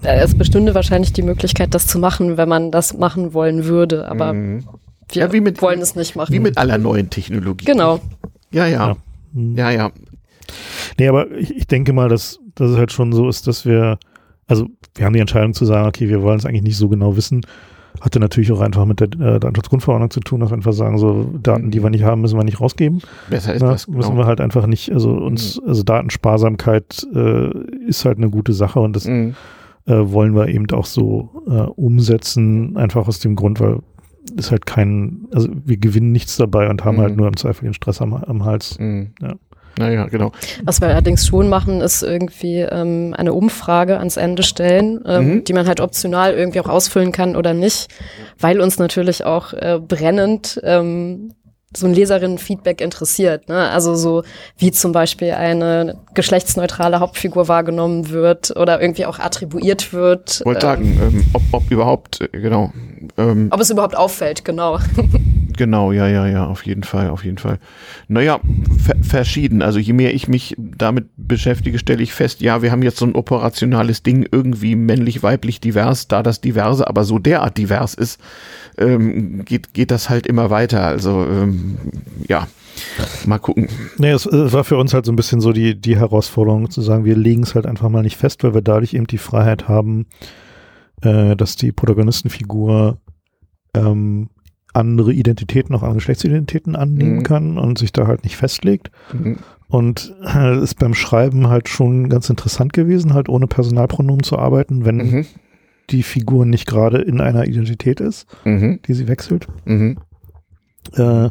[0.05, 4.33] Es bestünde wahrscheinlich die Möglichkeit, das zu machen, wenn man das machen wollen würde, aber
[4.33, 4.65] mhm.
[5.11, 6.33] wir ja, mit, wollen es nicht machen.
[6.33, 7.65] Wie mit aller neuen Technologie.
[7.65, 8.01] Genau.
[8.51, 8.89] Ja, ja.
[8.89, 8.97] Ja,
[9.33, 9.57] mhm.
[9.57, 9.71] ja.
[9.71, 9.91] ja.
[10.99, 13.99] Nee, aber ich, ich denke mal, dass, dass es halt schon so ist, dass wir,
[14.47, 17.17] also wir haben die Entscheidung zu sagen, okay, wir wollen es eigentlich nicht so genau
[17.17, 17.47] wissen.
[18.01, 21.31] Hatte natürlich auch einfach mit der äh, Datenschutzgrundverordnung zu tun, dass wir einfach sagen, so
[21.43, 23.01] Daten, die wir nicht haben, müssen wir nicht rausgeben.
[23.31, 23.87] Besser ist Na, das.
[23.87, 23.99] Genau.
[23.99, 25.69] Müssen wir halt einfach nicht, also uns, mhm.
[25.69, 27.51] also Datensparsamkeit äh,
[27.87, 29.35] ist halt eine gute Sache und das mhm
[29.87, 33.81] äh, wollen wir eben auch so äh, umsetzen, einfach aus dem Grund, weil
[34.37, 37.03] ist halt kein, also wir gewinnen nichts dabei und haben halt mhm.
[37.11, 38.79] halt nur im Zweifel den Stress am, am Hals.
[38.79, 39.13] Mhm.
[39.21, 39.35] Ja.
[39.77, 40.31] Naja, genau.
[40.63, 45.45] Was wir allerdings schon machen, ist irgendwie ähm, eine Umfrage ans Ende stellen, ähm, mhm.
[45.45, 47.89] die man halt optional irgendwie auch ausfüllen kann oder nicht,
[48.39, 51.33] weil uns natürlich auch äh, brennend ähm,
[51.77, 53.49] so ein Leserinnen-Feedback interessiert.
[53.49, 53.71] Ne?
[53.71, 54.23] Also so
[54.59, 60.43] wie zum Beispiel eine geschlechtsneutrale Hauptfigur wahrgenommen wird oder irgendwie auch attribuiert wird.
[60.45, 62.73] Wollte ähm, sagen, ähm, ob, ob überhaupt, äh, genau.
[63.17, 64.79] Ähm, ob es überhaupt auffällt, genau.
[65.57, 67.59] Genau, ja, ja, ja, auf jeden Fall, auf jeden Fall.
[68.09, 68.41] Naja,
[69.03, 69.63] verschieden.
[69.63, 73.07] Also je mehr ich mich damit beschäftige, stelle ich fest, ja, wir haben jetzt so
[73.07, 78.21] ein operationales Ding, irgendwie männlich, weiblich, divers, da das Diverse aber so derart divers ist,
[78.79, 80.85] ähm, geht, geht das halt immer weiter.
[80.85, 81.64] Also ähm,
[82.29, 82.49] ja,
[83.27, 83.69] mal gucken.
[83.99, 86.83] Nee, es, es, war für uns halt so ein bisschen so die, die Herausforderung zu
[86.83, 89.69] sagen, wir legen es halt einfach mal nicht fest, weil wir dadurch eben die Freiheit
[89.69, 90.07] haben,
[91.03, 92.99] äh, dass die Protagonistenfigur
[93.75, 94.29] ähm,
[94.73, 97.23] andere Identitäten, auch andere Geschlechtsidentitäten annehmen mhm.
[97.23, 98.91] kann und sich da halt nicht festlegt.
[99.13, 99.39] Mhm.
[99.69, 104.85] Und äh, ist beim Schreiben halt schon ganz interessant gewesen, halt ohne Personalpronomen zu arbeiten,
[104.85, 105.27] wenn mhm.
[105.91, 108.81] die Figur nicht gerade in einer Identität ist, mhm.
[108.87, 109.47] die sie wechselt.
[109.65, 109.99] Mhm.
[110.93, 111.31] Äh,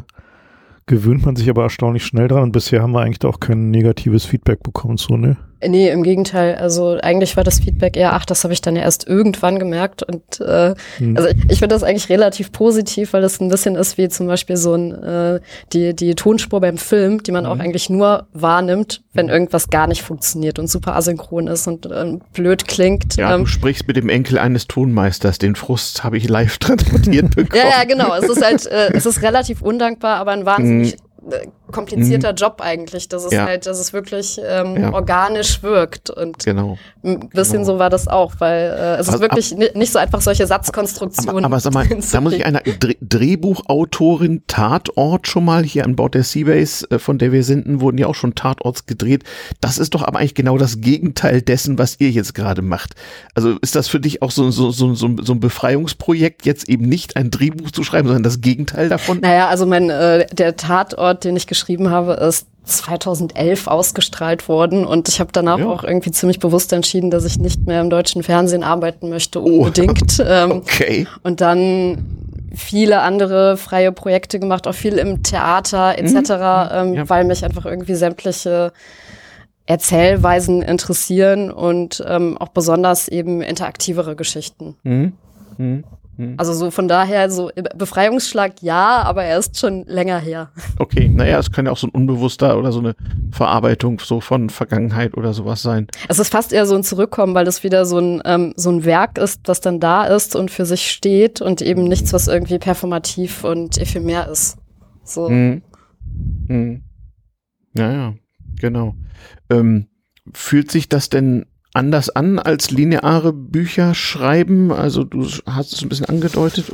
[0.86, 4.24] gewöhnt man sich aber erstaunlich schnell dran und bisher haben wir eigentlich auch kein negatives
[4.24, 5.36] Feedback bekommen so, ne?
[5.68, 6.56] Nee, im Gegenteil.
[6.56, 10.02] Also eigentlich war das Feedback eher, ach, das habe ich dann ja erst irgendwann gemerkt.
[10.02, 11.16] Und äh, hm.
[11.16, 14.26] also ich, ich finde das eigentlich relativ positiv, weil das ein bisschen ist wie zum
[14.26, 15.40] Beispiel so ein äh,
[15.72, 17.52] die, die Tonspur beim Film, die man hm.
[17.52, 22.18] auch eigentlich nur wahrnimmt, wenn irgendwas gar nicht funktioniert und super asynchron ist und äh,
[22.32, 23.16] blöd klingt.
[23.16, 25.38] Ja, ähm, du sprichst mit dem Enkel eines Tonmeisters.
[25.38, 27.62] Den Frust habe ich live transportiert bekommen.
[27.70, 28.14] ja, ja, genau.
[28.14, 30.98] Es ist halt, äh, es ist relativ undankbar, aber ein wahnsinnig hm
[31.72, 32.36] komplizierter mhm.
[32.36, 33.44] Job eigentlich, dass es ja.
[33.46, 34.92] halt, dass es wirklich ähm, ja.
[34.92, 36.10] organisch wirkt.
[36.10, 36.78] Und genau.
[37.02, 37.64] ein bisschen genau.
[37.64, 40.46] so war das auch, weil äh, es also, ist wirklich ab, nicht so einfach solche
[40.46, 41.44] Satzkonstruktionen.
[41.44, 45.96] Aber, aber sag mal, da muss ich einer Dre Drehbuchautorin Tatort schon mal hier an
[45.96, 49.24] Bord der Seabase, äh, von der wir sind, wurden ja auch schon Tatorts gedreht.
[49.60, 52.94] Das ist doch aber eigentlich genau das Gegenteil dessen, was ihr jetzt gerade macht.
[53.34, 56.88] Also ist das für dich auch so, so, so, so, so ein Befreiungsprojekt, jetzt eben
[56.88, 59.20] nicht ein Drehbuch zu schreiben, sondern das Gegenteil davon?
[59.20, 65.08] Naja, also mein äh, der Tatort den ich geschrieben habe, ist 2011 ausgestrahlt worden und
[65.08, 65.66] ich habe danach ja.
[65.66, 69.58] auch irgendwie ziemlich bewusst entschieden, dass ich nicht mehr im deutschen Fernsehen arbeiten möchte, oh.
[69.58, 70.18] unbedingt.
[70.20, 70.50] Oh.
[70.50, 71.06] okay.
[71.22, 72.04] Und dann
[72.54, 76.24] viele andere freie Projekte gemacht, auch viel im Theater etc., mhm.
[76.72, 77.08] ähm, ja.
[77.08, 78.72] weil mich einfach irgendwie sämtliche
[79.66, 84.76] Erzählweisen interessieren und ähm, auch besonders eben interaktivere Geschichten.
[84.82, 85.12] Mhm.
[85.58, 85.84] Mhm.
[86.16, 86.34] Hm.
[86.36, 90.50] Also so von daher, so Befreiungsschlag ja, aber er ist schon länger her.
[90.78, 92.94] Okay, naja, es kann ja auch so ein unbewusster oder so eine
[93.30, 95.86] Verarbeitung so von Vergangenheit oder sowas sein.
[96.08, 98.84] Es ist fast eher so ein Zurückkommen, weil es wieder so ein, ähm, so ein
[98.84, 102.58] Werk ist, das dann da ist und für sich steht und eben nichts, was irgendwie
[102.58, 104.58] performativ und ephemer ist.
[105.04, 105.28] So.
[105.28, 105.62] Hm.
[106.48, 106.82] Hm.
[107.72, 108.14] Naja,
[108.60, 108.94] genau.
[109.50, 109.88] Ähm,
[110.32, 114.72] fühlt sich das denn anders an als lineare Bücher schreiben?
[114.72, 116.66] Also du hast es ein bisschen angedeutet.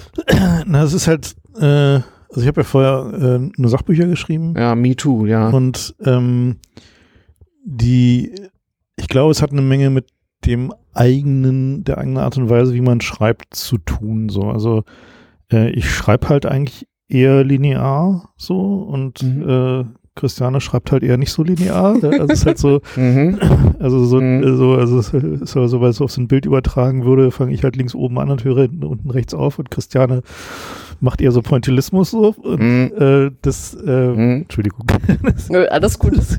[0.67, 4.55] Na, es ist halt, äh, also ich habe ja vorher äh, nur Sachbücher geschrieben.
[4.57, 5.49] Ja, me too, ja.
[5.49, 6.59] Und ähm,
[7.65, 8.33] die,
[8.97, 10.07] ich glaube, es hat eine Menge mit
[10.47, 14.29] dem eigenen, der eigenen Art und Weise, wie man schreibt, zu tun.
[14.29, 14.85] So, also
[15.53, 19.95] äh, ich schreibe halt eigentlich eher linear so und mhm.
[20.21, 21.95] Christiane schreibt halt eher nicht so linear.
[21.99, 22.11] Ne?
[22.21, 23.39] Also es ist halt so, mhm.
[23.79, 24.57] also so, mhm.
[24.57, 27.95] so, also so, weil es auf so ein Bild übertragen würde, fange ich halt links
[27.95, 30.23] oben an und höre unten rechts auf und Christiane
[31.01, 32.35] macht eher so Pointillismus so.
[32.43, 32.93] Und mhm.
[32.99, 34.41] äh, das, äh.
[34.41, 34.87] Entschuldigung.
[35.49, 36.17] Nö, alles gut.
[36.17, 36.39] Das,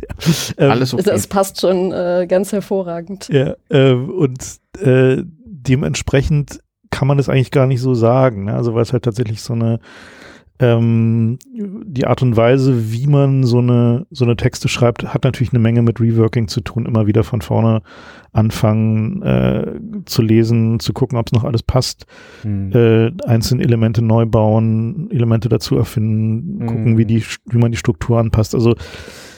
[0.57, 0.65] ja.
[0.65, 1.03] ähm, alles okay.
[1.03, 3.27] Das passt schon äh, ganz hervorragend.
[3.29, 4.43] Ja, äh, und
[4.79, 6.61] äh, dementsprechend
[6.91, 8.45] kann man das eigentlich gar nicht so sagen.
[8.45, 8.53] Ne?
[8.53, 9.79] Also weil es halt tatsächlich so eine
[10.61, 15.51] ähm, die Art und Weise, wie man so eine, so eine Texte schreibt, hat natürlich
[15.51, 16.85] eine Menge mit Reworking zu tun.
[16.85, 17.81] Immer wieder von vorne
[18.31, 22.05] anfangen äh, zu lesen, zu gucken, ob es noch alles passt,
[22.43, 22.71] mhm.
[22.73, 26.67] äh, einzelne Elemente neu bauen, Elemente dazu erfinden, mhm.
[26.67, 28.53] gucken, wie die, wie man die Struktur anpasst.
[28.55, 28.75] Also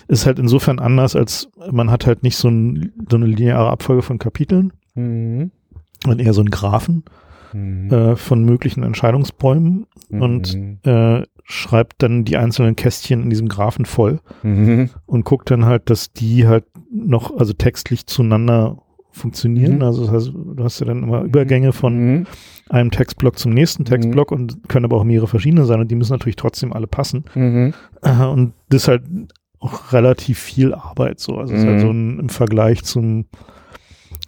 [0.09, 4.01] ist halt insofern anders, als man hat halt nicht so, ein, so eine lineare Abfolge
[4.01, 5.51] von Kapiteln, mhm.
[6.03, 7.03] sondern eher so einen Graphen
[7.54, 7.91] mhm.
[7.91, 10.22] äh, von möglichen Entscheidungsbäumen mhm.
[10.22, 14.89] und äh, schreibt dann die einzelnen Kästchen in diesem Graphen voll mhm.
[15.06, 18.78] und guckt dann halt, dass die halt noch, also textlich zueinander
[19.12, 19.76] funktionieren.
[19.76, 19.82] Mhm.
[19.84, 22.28] Also das heißt, du hast ja dann immer Übergänge von mhm.
[22.70, 24.38] einem Textblock zum nächsten Textblock mhm.
[24.38, 27.26] und können aber auch mehrere verschiedene sein und die müssen natürlich trotzdem alle passen.
[27.36, 27.74] Mhm.
[28.01, 29.04] Äh, und das ist halt
[29.60, 31.38] auch relativ viel Arbeit so.
[31.38, 33.26] Also es ist halt so ein, im Vergleich zum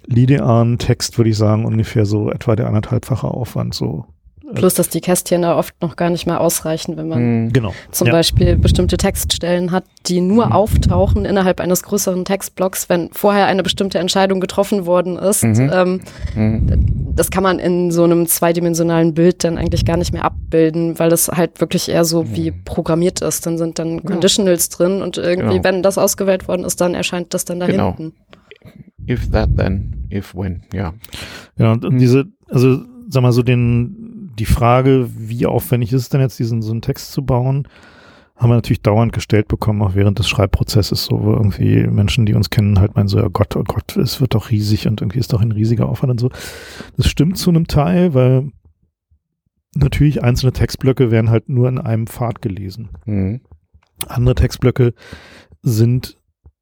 [0.08, 4.06] linearen Text, würde ich sagen, ungefähr so etwa der anderthalbfache Aufwand so.
[4.53, 7.74] Plus, dass die Kästchen da oft noch gar nicht mehr ausreichen, wenn man hm, genau.
[7.91, 8.14] zum ja.
[8.14, 10.51] Beispiel bestimmte Textstellen hat, die nur mhm.
[10.51, 15.43] auftauchen innerhalb eines größeren Textblocks, wenn vorher eine bestimmte Entscheidung getroffen worden ist.
[15.43, 15.72] Mhm.
[15.74, 16.01] Ähm,
[16.36, 17.14] mhm.
[17.16, 21.10] Das kann man in so einem zweidimensionalen Bild dann eigentlich gar nicht mehr abbilden, weil
[21.10, 22.64] das halt wirklich eher so wie mhm.
[22.66, 23.47] programmiert ist.
[23.47, 24.78] Dann sind dann Conditionals ja.
[24.78, 25.64] drin und irgendwie, genau.
[25.64, 27.95] wenn das ausgewählt worden ist, dann erscheint das dann da genau.
[27.95, 28.14] hinten.
[29.08, 30.93] If that, then, if when, ja.
[31.58, 36.10] Ja, und, und diese, also sag mal so den, die Frage, wie aufwendig ist es
[36.10, 37.68] denn jetzt, diesen so einen Text zu bauen,
[38.36, 42.34] haben wir natürlich dauernd gestellt bekommen, auch während des Schreibprozesses, so wo irgendwie Menschen, die
[42.34, 45.20] uns kennen, halt meinen so, ja Gott, oh Gott, es wird doch riesig und irgendwie
[45.20, 46.30] ist doch ein riesiger Aufwand und so.
[46.97, 48.51] Das stimmt zu einem Teil, weil
[49.74, 52.89] natürlich einzelne Textblöcke werden halt nur in einem Pfad gelesen.
[53.06, 53.41] Mhm.
[54.08, 54.93] Andere Textblöcke
[55.62, 56.18] sind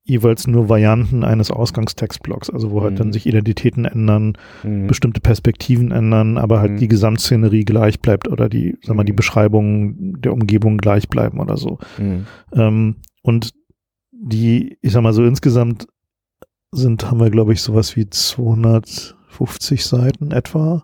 [0.05, 2.97] jeweils nur Varianten eines Ausgangstextblocks, also wo halt mhm.
[2.97, 4.87] dann sich Identitäten ändern, mhm.
[4.87, 6.77] bestimmte Perspektiven ändern, aber halt mhm.
[6.77, 9.17] die Gesamtszenerie gleich bleibt oder die, sag mal, die mhm.
[9.17, 11.79] Beschreibungen der Umgebung gleich bleiben oder so.
[11.97, 12.25] Mhm.
[12.53, 13.51] Ähm, und
[14.11, 15.87] die, ich sag mal so insgesamt
[16.71, 20.83] sind, haben wir glaube ich sowas wie 250 Seiten etwa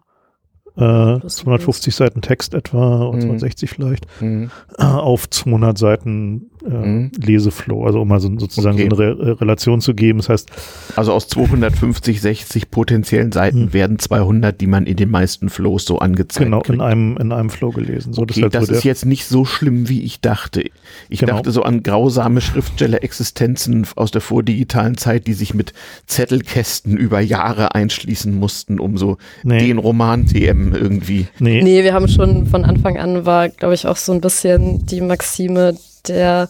[0.80, 3.22] äh, 250 Seiten Text etwa, und mhm.
[3.22, 4.50] 260 vielleicht, mhm.
[4.78, 7.12] auf 200 Seiten äh, mhm.
[7.18, 8.90] Leseflow, also um mal so, sozusagen okay.
[8.90, 10.20] so eine Re Relation zu geben.
[10.20, 10.50] Das heißt,
[10.96, 13.74] also aus 250, 60 potenziellen Seiten mhm.
[13.74, 16.76] werden 200, die man in den meisten Flows so angezeigt Genau, kriegt.
[16.76, 18.14] in einem, in einem Flow gelesen.
[18.14, 20.64] So, okay, das, halt das so ist jetzt nicht so schlimm, wie ich dachte.
[21.10, 21.34] Ich genau.
[21.34, 25.74] dachte so an grausame Schriftsteller-Existenzen aus der vordigitalen Zeit, die sich mit
[26.08, 29.60] Zettelkästen über Jahre einschließen mussten, um so nee.
[29.60, 31.28] den Roman TM irgendwie.
[31.40, 31.62] Nee.
[31.62, 35.02] nee, wir haben schon von Anfang an war, glaube ich, auch so ein bisschen die
[35.02, 35.76] Maxime
[36.08, 36.50] der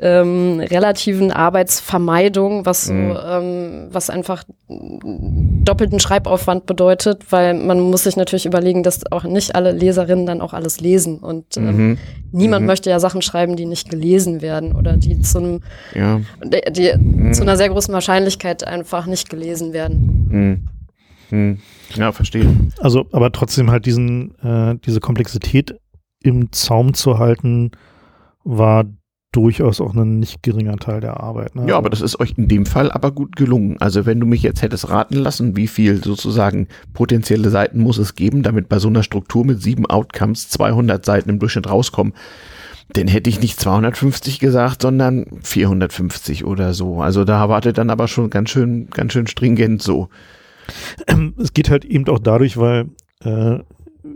[0.00, 3.16] ähm, relativen Arbeitsvermeidung, was so, mhm.
[3.28, 9.56] ähm, was einfach doppelten Schreibaufwand bedeutet, weil man muss sich natürlich überlegen, dass auch nicht
[9.56, 11.98] alle Leserinnen dann auch alles lesen und ähm, mhm.
[12.30, 12.66] niemand mhm.
[12.68, 15.60] möchte ja Sachen schreiben, die nicht gelesen werden oder die zu einem,
[15.94, 16.20] ja.
[16.44, 17.32] die, die mhm.
[17.32, 20.28] zu einer sehr großen Wahrscheinlichkeit einfach nicht gelesen werden.
[20.30, 20.68] Mhm.
[21.30, 21.58] Mhm.
[21.96, 22.46] Ja, verstehe.
[22.78, 25.74] Also, aber trotzdem halt diesen, äh, diese Komplexität
[26.22, 27.72] im Zaum zu halten,
[28.48, 28.84] war
[29.32, 31.54] durchaus auch ein nicht geringer Teil der Arbeit.
[31.54, 31.68] Ne?
[31.68, 33.76] Ja, aber das ist euch in dem Fall aber gut gelungen.
[33.78, 38.14] Also wenn du mich jetzt hättest raten lassen, wie viel sozusagen potenzielle Seiten muss es
[38.14, 42.14] geben, damit bei so einer Struktur mit sieben Outcomes 200 Seiten im Durchschnitt rauskommen,
[42.94, 47.02] dann hätte ich nicht 250 gesagt, sondern 450 oder so.
[47.02, 50.08] Also da erwartet dann aber schon ganz schön, ganz schön stringent so.
[51.38, 52.86] Es geht halt eben auch dadurch, weil
[53.24, 53.58] äh,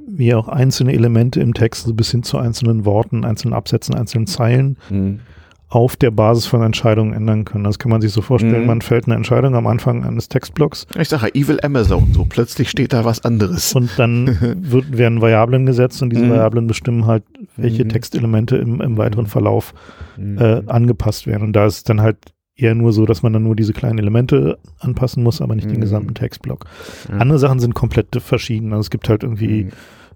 [0.06, 4.26] wie auch einzelne Elemente im Text, so bis hin zu einzelnen Worten, einzelnen Absätzen, einzelnen
[4.26, 5.20] Zeilen mhm.
[5.68, 7.64] auf der Basis von Entscheidungen ändern können.
[7.64, 8.66] Das kann man sich so vorstellen, mhm.
[8.66, 10.86] man fällt eine Entscheidung am Anfang eines Textblocks.
[10.98, 13.74] Ich sage ja, Evil Amazon, so plötzlich steht da was anderes.
[13.74, 16.30] Und dann wird, werden Variablen gesetzt und diese mhm.
[16.30, 17.24] Variablen bestimmen halt,
[17.56, 17.88] welche mhm.
[17.90, 19.74] Textelemente im, im weiteren Verlauf
[20.16, 20.38] mhm.
[20.38, 21.42] äh, angepasst werden.
[21.42, 22.18] Und da ist dann halt
[22.62, 25.72] eher nur so, dass man dann nur diese kleinen Elemente anpassen muss, aber nicht mhm.
[25.72, 26.66] den gesamten Textblock.
[27.10, 27.20] Mhm.
[27.20, 28.72] Andere Sachen sind komplett verschieden.
[28.72, 29.70] Also es gibt halt irgendwie mhm.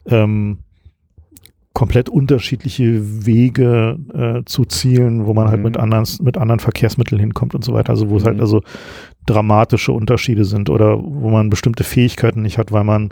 [0.07, 0.59] ähm,
[1.77, 5.83] komplett unterschiedliche Wege äh, zu Zielen, wo man halt mit mhm.
[5.83, 7.91] anderen, mit anderen Verkehrsmitteln hinkommt und so weiter.
[7.91, 8.43] Also wo es halt mhm.
[8.43, 8.63] also
[9.27, 13.11] dramatische Unterschiede sind oder wo man bestimmte Fähigkeiten nicht hat, weil man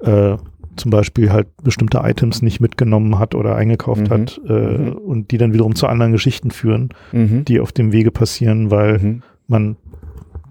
[0.00, 0.36] äh,
[0.80, 4.10] zum Beispiel halt bestimmte Items nicht mitgenommen hat oder eingekauft mhm.
[4.10, 4.92] hat äh, mhm.
[4.92, 7.44] und die dann wiederum zu anderen Geschichten führen, mhm.
[7.44, 9.22] die auf dem Wege passieren, weil mhm.
[9.46, 9.76] man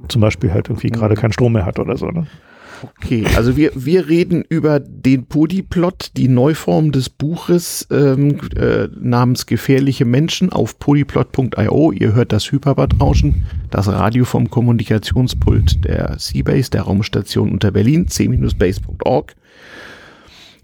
[0.07, 1.19] zum Beispiel halt irgendwie gerade mhm.
[1.19, 2.07] keinen Strom mehr hat oder so.
[2.07, 2.27] Ne?
[3.01, 9.47] Okay, also wir, wir reden über den Polyplot, die Neuform des Buches ähm, äh, namens
[9.47, 11.91] Gefährliche Menschen auf polyplot.io.
[11.91, 19.35] Ihr hört das Hyperbad-Rauschen, das Radio vom Kommunikationspult der Seabase, der Raumstation unter Berlin, c-base.org.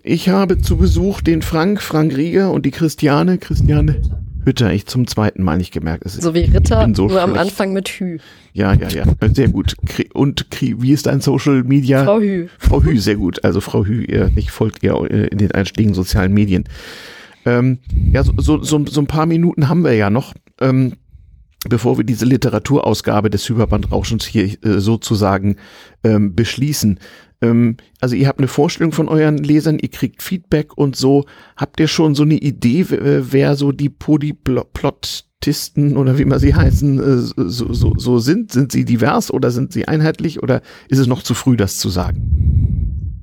[0.08, 4.04] Ich habe zu Besuch den Frank, Frank Rieger und die Christiane, Christiane
[4.46, 6.06] Hütter, ich zum zweiten Mal nicht gemerkt.
[6.06, 7.24] Es so wie Ritter, so nur schlecht.
[7.24, 8.20] am Anfang mit Hü.
[8.54, 9.76] Ja, ja, ja, sehr gut.
[10.14, 12.04] Und wie ist dein Social Media?
[12.04, 12.50] Frau Hü.
[12.60, 13.44] Frau Hü, sehr gut.
[13.44, 16.66] Also Frau Hü, ihr nicht folgt ihr in den einschlägigen sozialen Medien.
[17.48, 17.80] Ähm,
[18.12, 20.36] ja, so, so, so, so ein paar Minuten haben wir ja noch.
[20.62, 20.94] Ähm,
[21.68, 25.58] bevor wir diese Literaturausgabe des Hyperbandrauschens hier äh, sozusagen
[26.04, 27.00] ähm, beschließen.
[27.46, 31.26] Ähm, also ihr habt eine Vorstellung von euren Lesern, ihr kriegt Feedback und so.
[31.58, 37.00] Habt ihr schon so eine Idee, wer so die Polyplottisten oder wie man sie heißen,
[37.00, 38.52] äh, so, so, so sind?
[38.52, 41.90] Sind sie divers oder sind sie einheitlich oder ist es noch zu früh, das zu
[41.90, 43.22] sagen?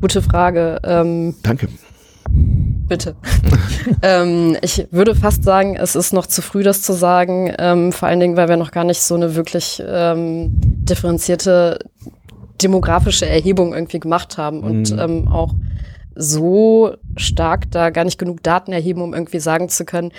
[0.00, 0.78] Gute Frage.
[0.84, 1.68] Ähm Danke.
[2.30, 3.16] Bitte.
[4.02, 7.52] ähm, ich würde fast sagen, es ist noch zu früh, das zu sagen.
[7.58, 11.78] Ähm, vor allen Dingen, weil wir noch gar nicht so eine wirklich ähm, differenzierte
[12.62, 14.98] demografische Erhebung irgendwie gemacht haben und mhm.
[14.98, 15.54] ähm, auch
[16.14, 20.12] so stark da gar nicht genug Daten erheben, um irgendwie sagen zu können,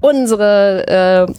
[0.00, 1.32] unsere äh,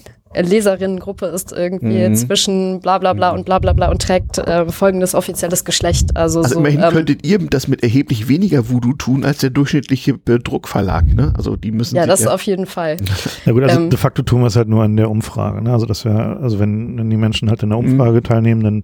[0.46, 2.16] Leserinnengruppe ist irgendwie mhm.
[2.16, 6.16] zwischen bla bla bla und bla bla bla und trägt äh, folgendes offizielles Geschlecht.
[6.16, 9.50] Also, also so, immerhin ähm, könntet ihr das mit erheblich weniger Voodoo tun als der
[9.50, 11.14] durchschnittliche Druckverlag.
[11.14, 11.34] Ne?
[11.38, 12.98] Also die müssen Ja, das ja auf jeden Fall.
[13.46, 15.62] Ja gut, also ähm, de facto tun wir es halt nur an der Umfrage.
[15.62, 15.72] Ne?
[15.72, 18.24] Also das wäre, also wenn, wenn die Menschen halt in der Umfrage mhm.
[18.24, 18.82] teilnehmen, dann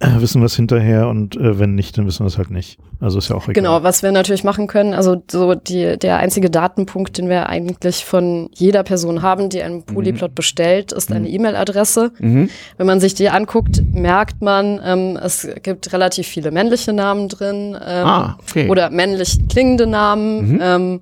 [0.00, 2.78] äh, wissen wir es hinterher und äh, wenn nicht, dann wissen wir es halt nicht.
[3.00, 3.54] Also ist ja auch egal.
[3.54, 8.04] Genau, was wir natürlich machen können, also so die, der einzige Datenpunkt, den wir eigentlich
[8.04, 10.34] von jeder Person haben, die einen Polyplot mhm.
[10.34, 11.34] bestellt, ist eine mhm.
[11.34, 12.12] E-Mail-Adresse.
[12.18, 12.50] Mhm.
[12.76, 17.74] Wenn man sich die anguckt, merkt man, ähm, es gibt relativ viele männliche Namen drin
[17.74, 18.68] ähm, ah, okay.
[18.68, 20.52] oder männlich klingende Namen.
[20.54, 20.60] Mhm.
[20.62, 21.00] Ähm,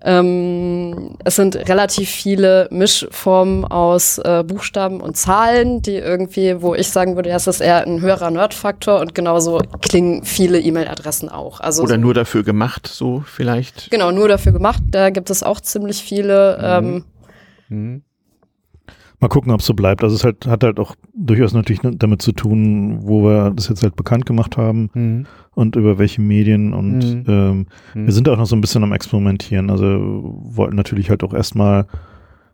[0.00, 6.88] ähm, es sind relativ viele Mischformen aus äh, Buchstaben und Zahlen, die irgendwie, wo ich
[6.88, 11.58] sagen würde, ja, es ist eher ein höherer Nerdfaktor und genauso klingen viele E-Mail-Adressen auch.
[11.58, 13.90] Also Oder so, nur dafür gemacht, so vielleicht?
[13.90, 14.82] Genau, nur dafür gemacht.
[14.92, 16.80] Da gibt es auch ziemlich viele.
[16.80, 17.04] Mhm.
[17.68, 18.02] Ähm, mhm.
[19.20, 20.04] Mal gucken, ob es so bleibt.
[20.04, 23.82] Also es halt, hat halt auch durchaus natürlich damit zu tun, wo wir das jetzt
[23.82, 25.26] halt bekannt gemacht haben mhm.
[25.54, 27.24] und über welche Medien und mhm.
[27.26, 28.06] Ähm, mhm.
[28.06, 29.70] wir sind auch noch so ein bisschen am Experimentieren.
[29.70, 31.86] Also wollten natürlich halt auch erstmal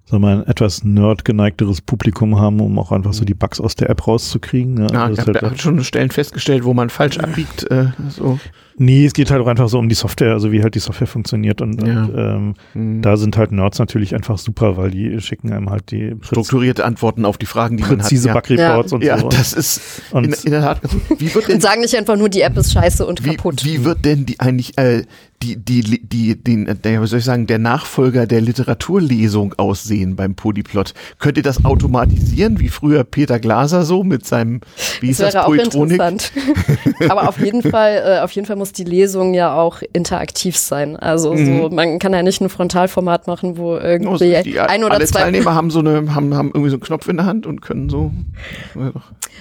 [0.07, 3.27] sagen wir, ein etwas nerdgeneigteres Publikum haben, um auch einfach so mhm.
[3.27, 4.89] die Bugs aus der App rauszukriegen.
[4.89, 7.71] Ja, also ich habe halt schon Stellen festgestellt, wo man falsch abbiegt.
[7.71, 8.39] Äh, so.
[8.77, 11.07] Nee, es geht halt auch einfach so um die Software, also wie halt die Software
[11.07, 12.03] funktioniert und, ja.
[12.03, 13.03] und ähm, mhm.
[13.03, 17.25] da sind halt Nerds natürlich einfach super, weil die schicken einem halt die strukturierte Antworten
[17.25, 18.45] auf die Fragen, die präzise man hat.
[18.45, 18.97] Präzise Bugreports ja.
[18.97, 19.25] und ja, so.
[19.25, 20.81] Ja, das ist in, in, der Tat.
[21.19, 23.65] Wie wird denn, und sagen nicht einfach nur, die App ist scheiße und wie, kaputt.
[23.65, 25.05] Wie wird denn die eigentlich äh,
[25.45, 30.35] die, die, die, den, der, wie soll ich sagen, der Nachfolger der Literaturlesung aussehen beim
[30.35, 30.95] Polyplot?
[31.19, 34.61] Könnt ihr das automatisieren, wie früher Peter Glaser so mit seinem,
[35.01, 36.33] wie das wäre das, auch interessant.
[37.09, 40.97] Aber auf jeden Fall, äh, auf jeden Fall muss die Lesung ja auch interaktiv sein.
[40.97, 41.63] Also mhm.
[41.63, 45.07] so, man kann ja nicht ein Frontalformat machen, wo irgendwie oh, die, ein oder alle
[45.07, 47.61] zwei Teilnehmer haben so eine, haben, haben irgendwie so einen Knopf in der Hand und
[47.61, 48.13] können so.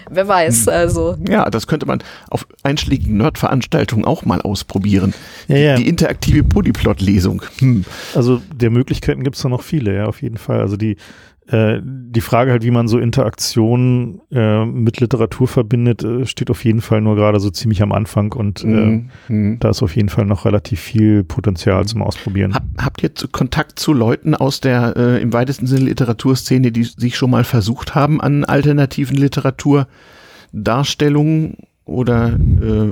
[0.09, 0.73] Wer weiß, hm.
[0.73, 1.15] also.
[1.27, 1.99] Ja, das könnte man
[2.29, 5.13] auf einschlägigen Nerd-Veranstaltungen auch mal ausprobieren.
[5.47, 5.75] Ja, ja.
[5.75, 7.41] Die, die interaktive Polyplot-Lesung.
[7.59, 7.85] Hm.
[8.15, 10.59] Also der Möglichkeiten gibt es da noch viele, ja, auf jeden Fall.
[10.59, 10.97] Also die,
[11.47, 16.63] äh, die Frage halt, wie man so Interaktion äh, mit Literatur verbindet, äh, steht auf
[16.63, 19.09] jeden Fall nur gerade so ziemlich am Anfang und mhm.
[19.27, 19.59] mhm.
[19.59, 22.53] da ist auf jeden Fall noch relativ viel Potenzial zum Ausprobieren.
[22.53, 27.17] Hab, habt ihr Kontakt zu Leuten aus der äh, im weitesten Sinne Literaturszene, die sich
[27.17, 32.89] schon mal versucht haben an alternativen Literaturdarstellungen oder äh,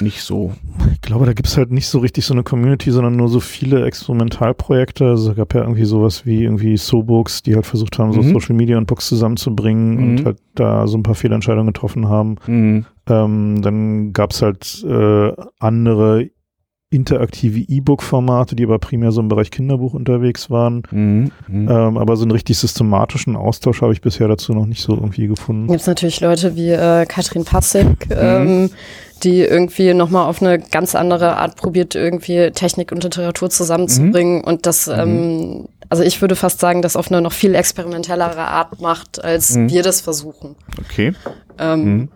[0.00, 0.52] nicht so.
[0.92, 3.40] Ich glaube, da gibt es halt nicht so richtig so eine Community, sondern nur so
[3.40, 5.06] viele Experimentalprojekte.
[5.06, 8.32] Also es gab ja irgendwie sowas wie irgendwie So-Books, die halt versucht haben, so mhm.
[8.32, 10.18] Social Media und Books zusammenzubringen mhm.
[10.18, 12.36] und halt da so ein paar Fehlentscheidungen getroffen haben.
[12.46, 12.86] Mhm.
[13.08, 16.30] Ähm, dann gab es halt äh, andere
[16.90, 20.82] interaktive E-Book-Formate, die aber primär so im Bereich Kinderbuch unterwegs waren.
[20.90, 21.68] Mhm, mhm.
[21.68, 25.26] ähm, aber so einen richtig systematischen Austausch habe ich bisher dazu noch nicht so irgendwie
[25.26, 25.66] gefunden.
[25.66, 28.16] Gibt es natürlich Leute wie äh, Katrin Passig, mhm.
[28.16, 28.70] ähm,
[29.24, 34.38] die irgendwie nochmal auf eine ganz andere Art probiert, irgendwie Technik und Literatur zusammenzubringen.
[34.38, 34.44] Mhm.
[34.44, 34.94] Und das, mhm.
[34.94, 39.54] ähm, also ich würde fast sagen, das auf eine noch viel experimentellere Art macht, als
[39.54, 39.70] mhm.
[39.70, 40.56] wir das versuchen.
[40.78, 41.14] Okay.
[41.58, 42.08] Ähm, mhm.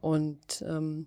[0.00, 1.06] Und ähm,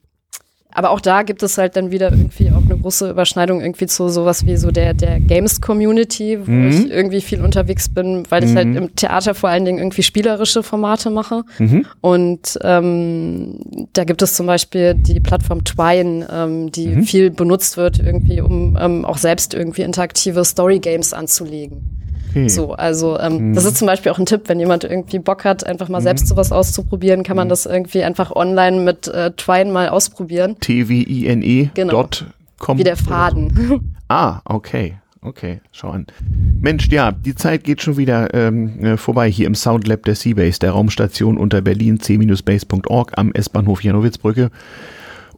[0.78, 4.10] aber auch da gibt es halt dann wieder irgendwie auch eine große Überschneidung irgendwie zu
[4.10, 6.70] sowas wie so der, der Games-Community, wo mhm.
[6.70, 8.78] ich irgendwie viel unterwegs bin, weil ich halt mhm.
[8.78, 11.42] im Theater vor allen Dingen irgendwie spielerische Formate mache.
[11.58, 11.88] Mhm.
[12.02, 17.04] Und ähm, da gibt es zum Beispiel die Plattform Twine, ähm, die mhm.
[17.06, 21.98] viel benutzt wird, irgendwie, um ähm, auch selbst irgendwie interaktive Story-Games anzulegen.
[22.30, 22.50] Okay.
[22.50, 23.54] So, also ähm, mhm.
[23.56, 26.04] das ist zum Beispiel auch ein Tipp, wenn jemand irgendwie Bock hat, einfach mal mhm.
[26.04, 27.50] selbst sowas auszuprobieren, kann man mhm.
[27.50, 30.58] das irgendwie einfach online mit äh, Twine mal ausprobieren.
[30.60, 31.70] T-W-I-N-E.
[31.74, 32.10] Genau.
[32.76, 33.94] Wie der Faden.
[34.10, 34.96] Ah, okay.
[35.20, 36.06] Okay, schau an.
[36.62, 40.60] Mensch, ja, die Zeit geht schon wieder ähm, äh, vorbei hier im Soundlab der Seabase,
[40.60, 44.50] der Raumstation unter Berlin, c-base.org am S-Bahnhof Janowitzbrücke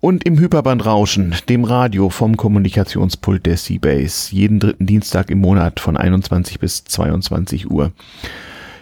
[0.02, 5.98] und im Hyperbandrauschen, dem Radio vom Kommunikationspult der Seabase, jeden dritten Dienstag im Monat von
[5.98, 7.92] 21 bis 22 Uhr.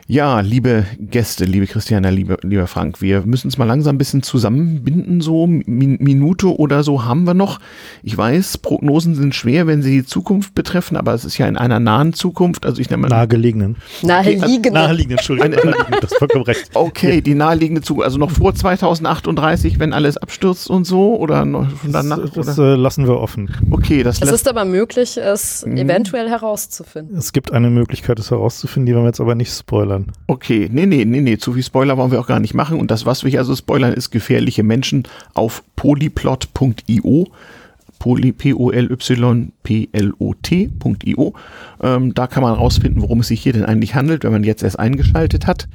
[0.10, 4.24] Ja, liebe Gäste, liebe Christiana, liebe, lieber Frank, wir müssen es mal langsam ein bisschen
[4.24, 7.60] zusammenbinden, so Min Minute oder so haben wir noch.
[8.03, 11.58] Ich weiß, Prognosen sind schwer, wenn sie die Zukunft betreffen, aber es ist ja in
[11.58, 13.76] einer nahen Zukunft, also ich nenne mal nahegelegenen.
[14.01, 14.72] Naheliegenden.
[14.72, 16.72] Naheliegenden, Entschuldigung, naheliegenden, das vollkommen recht.
[16.74, 21.70] Okay, die naheliegende Zukunft, also noch vor 2038, wenn alles abstürzt und so oder noch
[21.82, 22.20] schon danach?
[22.34, 23.53] Das, das äh, lassen wir offen.
[23.72, 25.76] Okay, das Es ist aber möglich, es mhm.
[25.76, 27.18] eventuell herauszufinden.
[27.18, 30.11] Es gibt eine Möglichkeit, es herauszufinden, die wir jetzt aber nicht spoilern spoilern.
[30.27, 32.79] Okay, nee, nee, nee, nee, zu viel Spoiler wollen wir auch gar nicht machen.
[32.79, 37.27] Und das, was wir also spoilern, ist gefährliche Menschen auf polyplot.io.
[37.99, 38.93] Poly, P-O-L-Y-P-L-O-T.io.
[41.81, 44.61] Ähm, da kann man rausfinden, worum es sich hier denn eigentlich handelt, wenn man jetzt
[44.61, 45.67] erst eingeschaltet hat.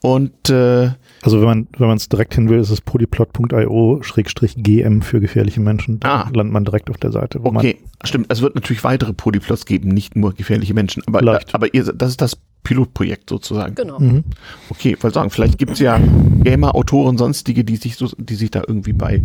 [0.00, 0.92] Und äh,
[1.22, 6.00] also wenn man wenn man es direkt hin will, ist es polyplot.io-gm für gefährliche Menschen.
[6.00, 6.30] Da ah.
[6.32, 7.38] landet man direkt auf der Seite.
[7.42, 8.26] okay, stimmt.
[8.30, 11.02] Es wird natürlich weitere Polyplots geben, nicht nur gefährliche Menschen.
[11.06, 11.54] Aber, Leicht.
[11.54, 13.74] aber ihr, das ist das Pilotprojekt sozusagen.
[13.74, 13.98] Genau.
[13.98, 14.24] Mhm.
[14.68, 15.98] Okay, ich wollte sagen, vielleicht gibt es ja
[16.42, 19.22] Gamer, Autoren, sonstige, die sich so, die sich da irgendwie bei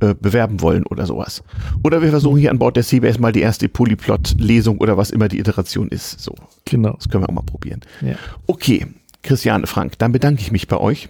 [0.00, 1.42] äh, bewerben wollen oder sowas.
[1.82, 5.28] Oder wir versuchen hier an Bord der CBS mal die erste Polyplot-Lesung oder was immer
[5.28, 6.20] die Iteration ist.
[6.20, 6.34] So.
[6.64, 6.94] Genau.
[6.94, 7.80] Das können wir auch mal probieren.
[8.02, 8.14] Ja.
[8.46, 8.86] Okay,
[9.22, 11.08] Christiane Frank, dann bedanke ich mich bei euch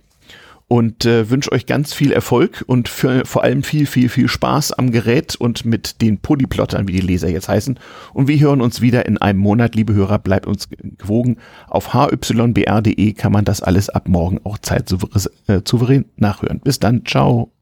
[0.69, 4.73] und äh, wünsche euch ganz viel Erfolg und für, vor allem viel, viel, viel Spaß
[4.73, 7.79] am Gerät und mit den Polyplottern, wie die Leser jetzt heißen.
[8.13, 11.37] Und wir hören uns wieder in einem Monat, liebe Hörer, bleibt uns gewogen.
[11.69, 16.61] Auf hybr.de kann man das alles ab morgen auch zeitsouverän äh, nachhören.
[16.61, 17.56] Bis dann, ciao.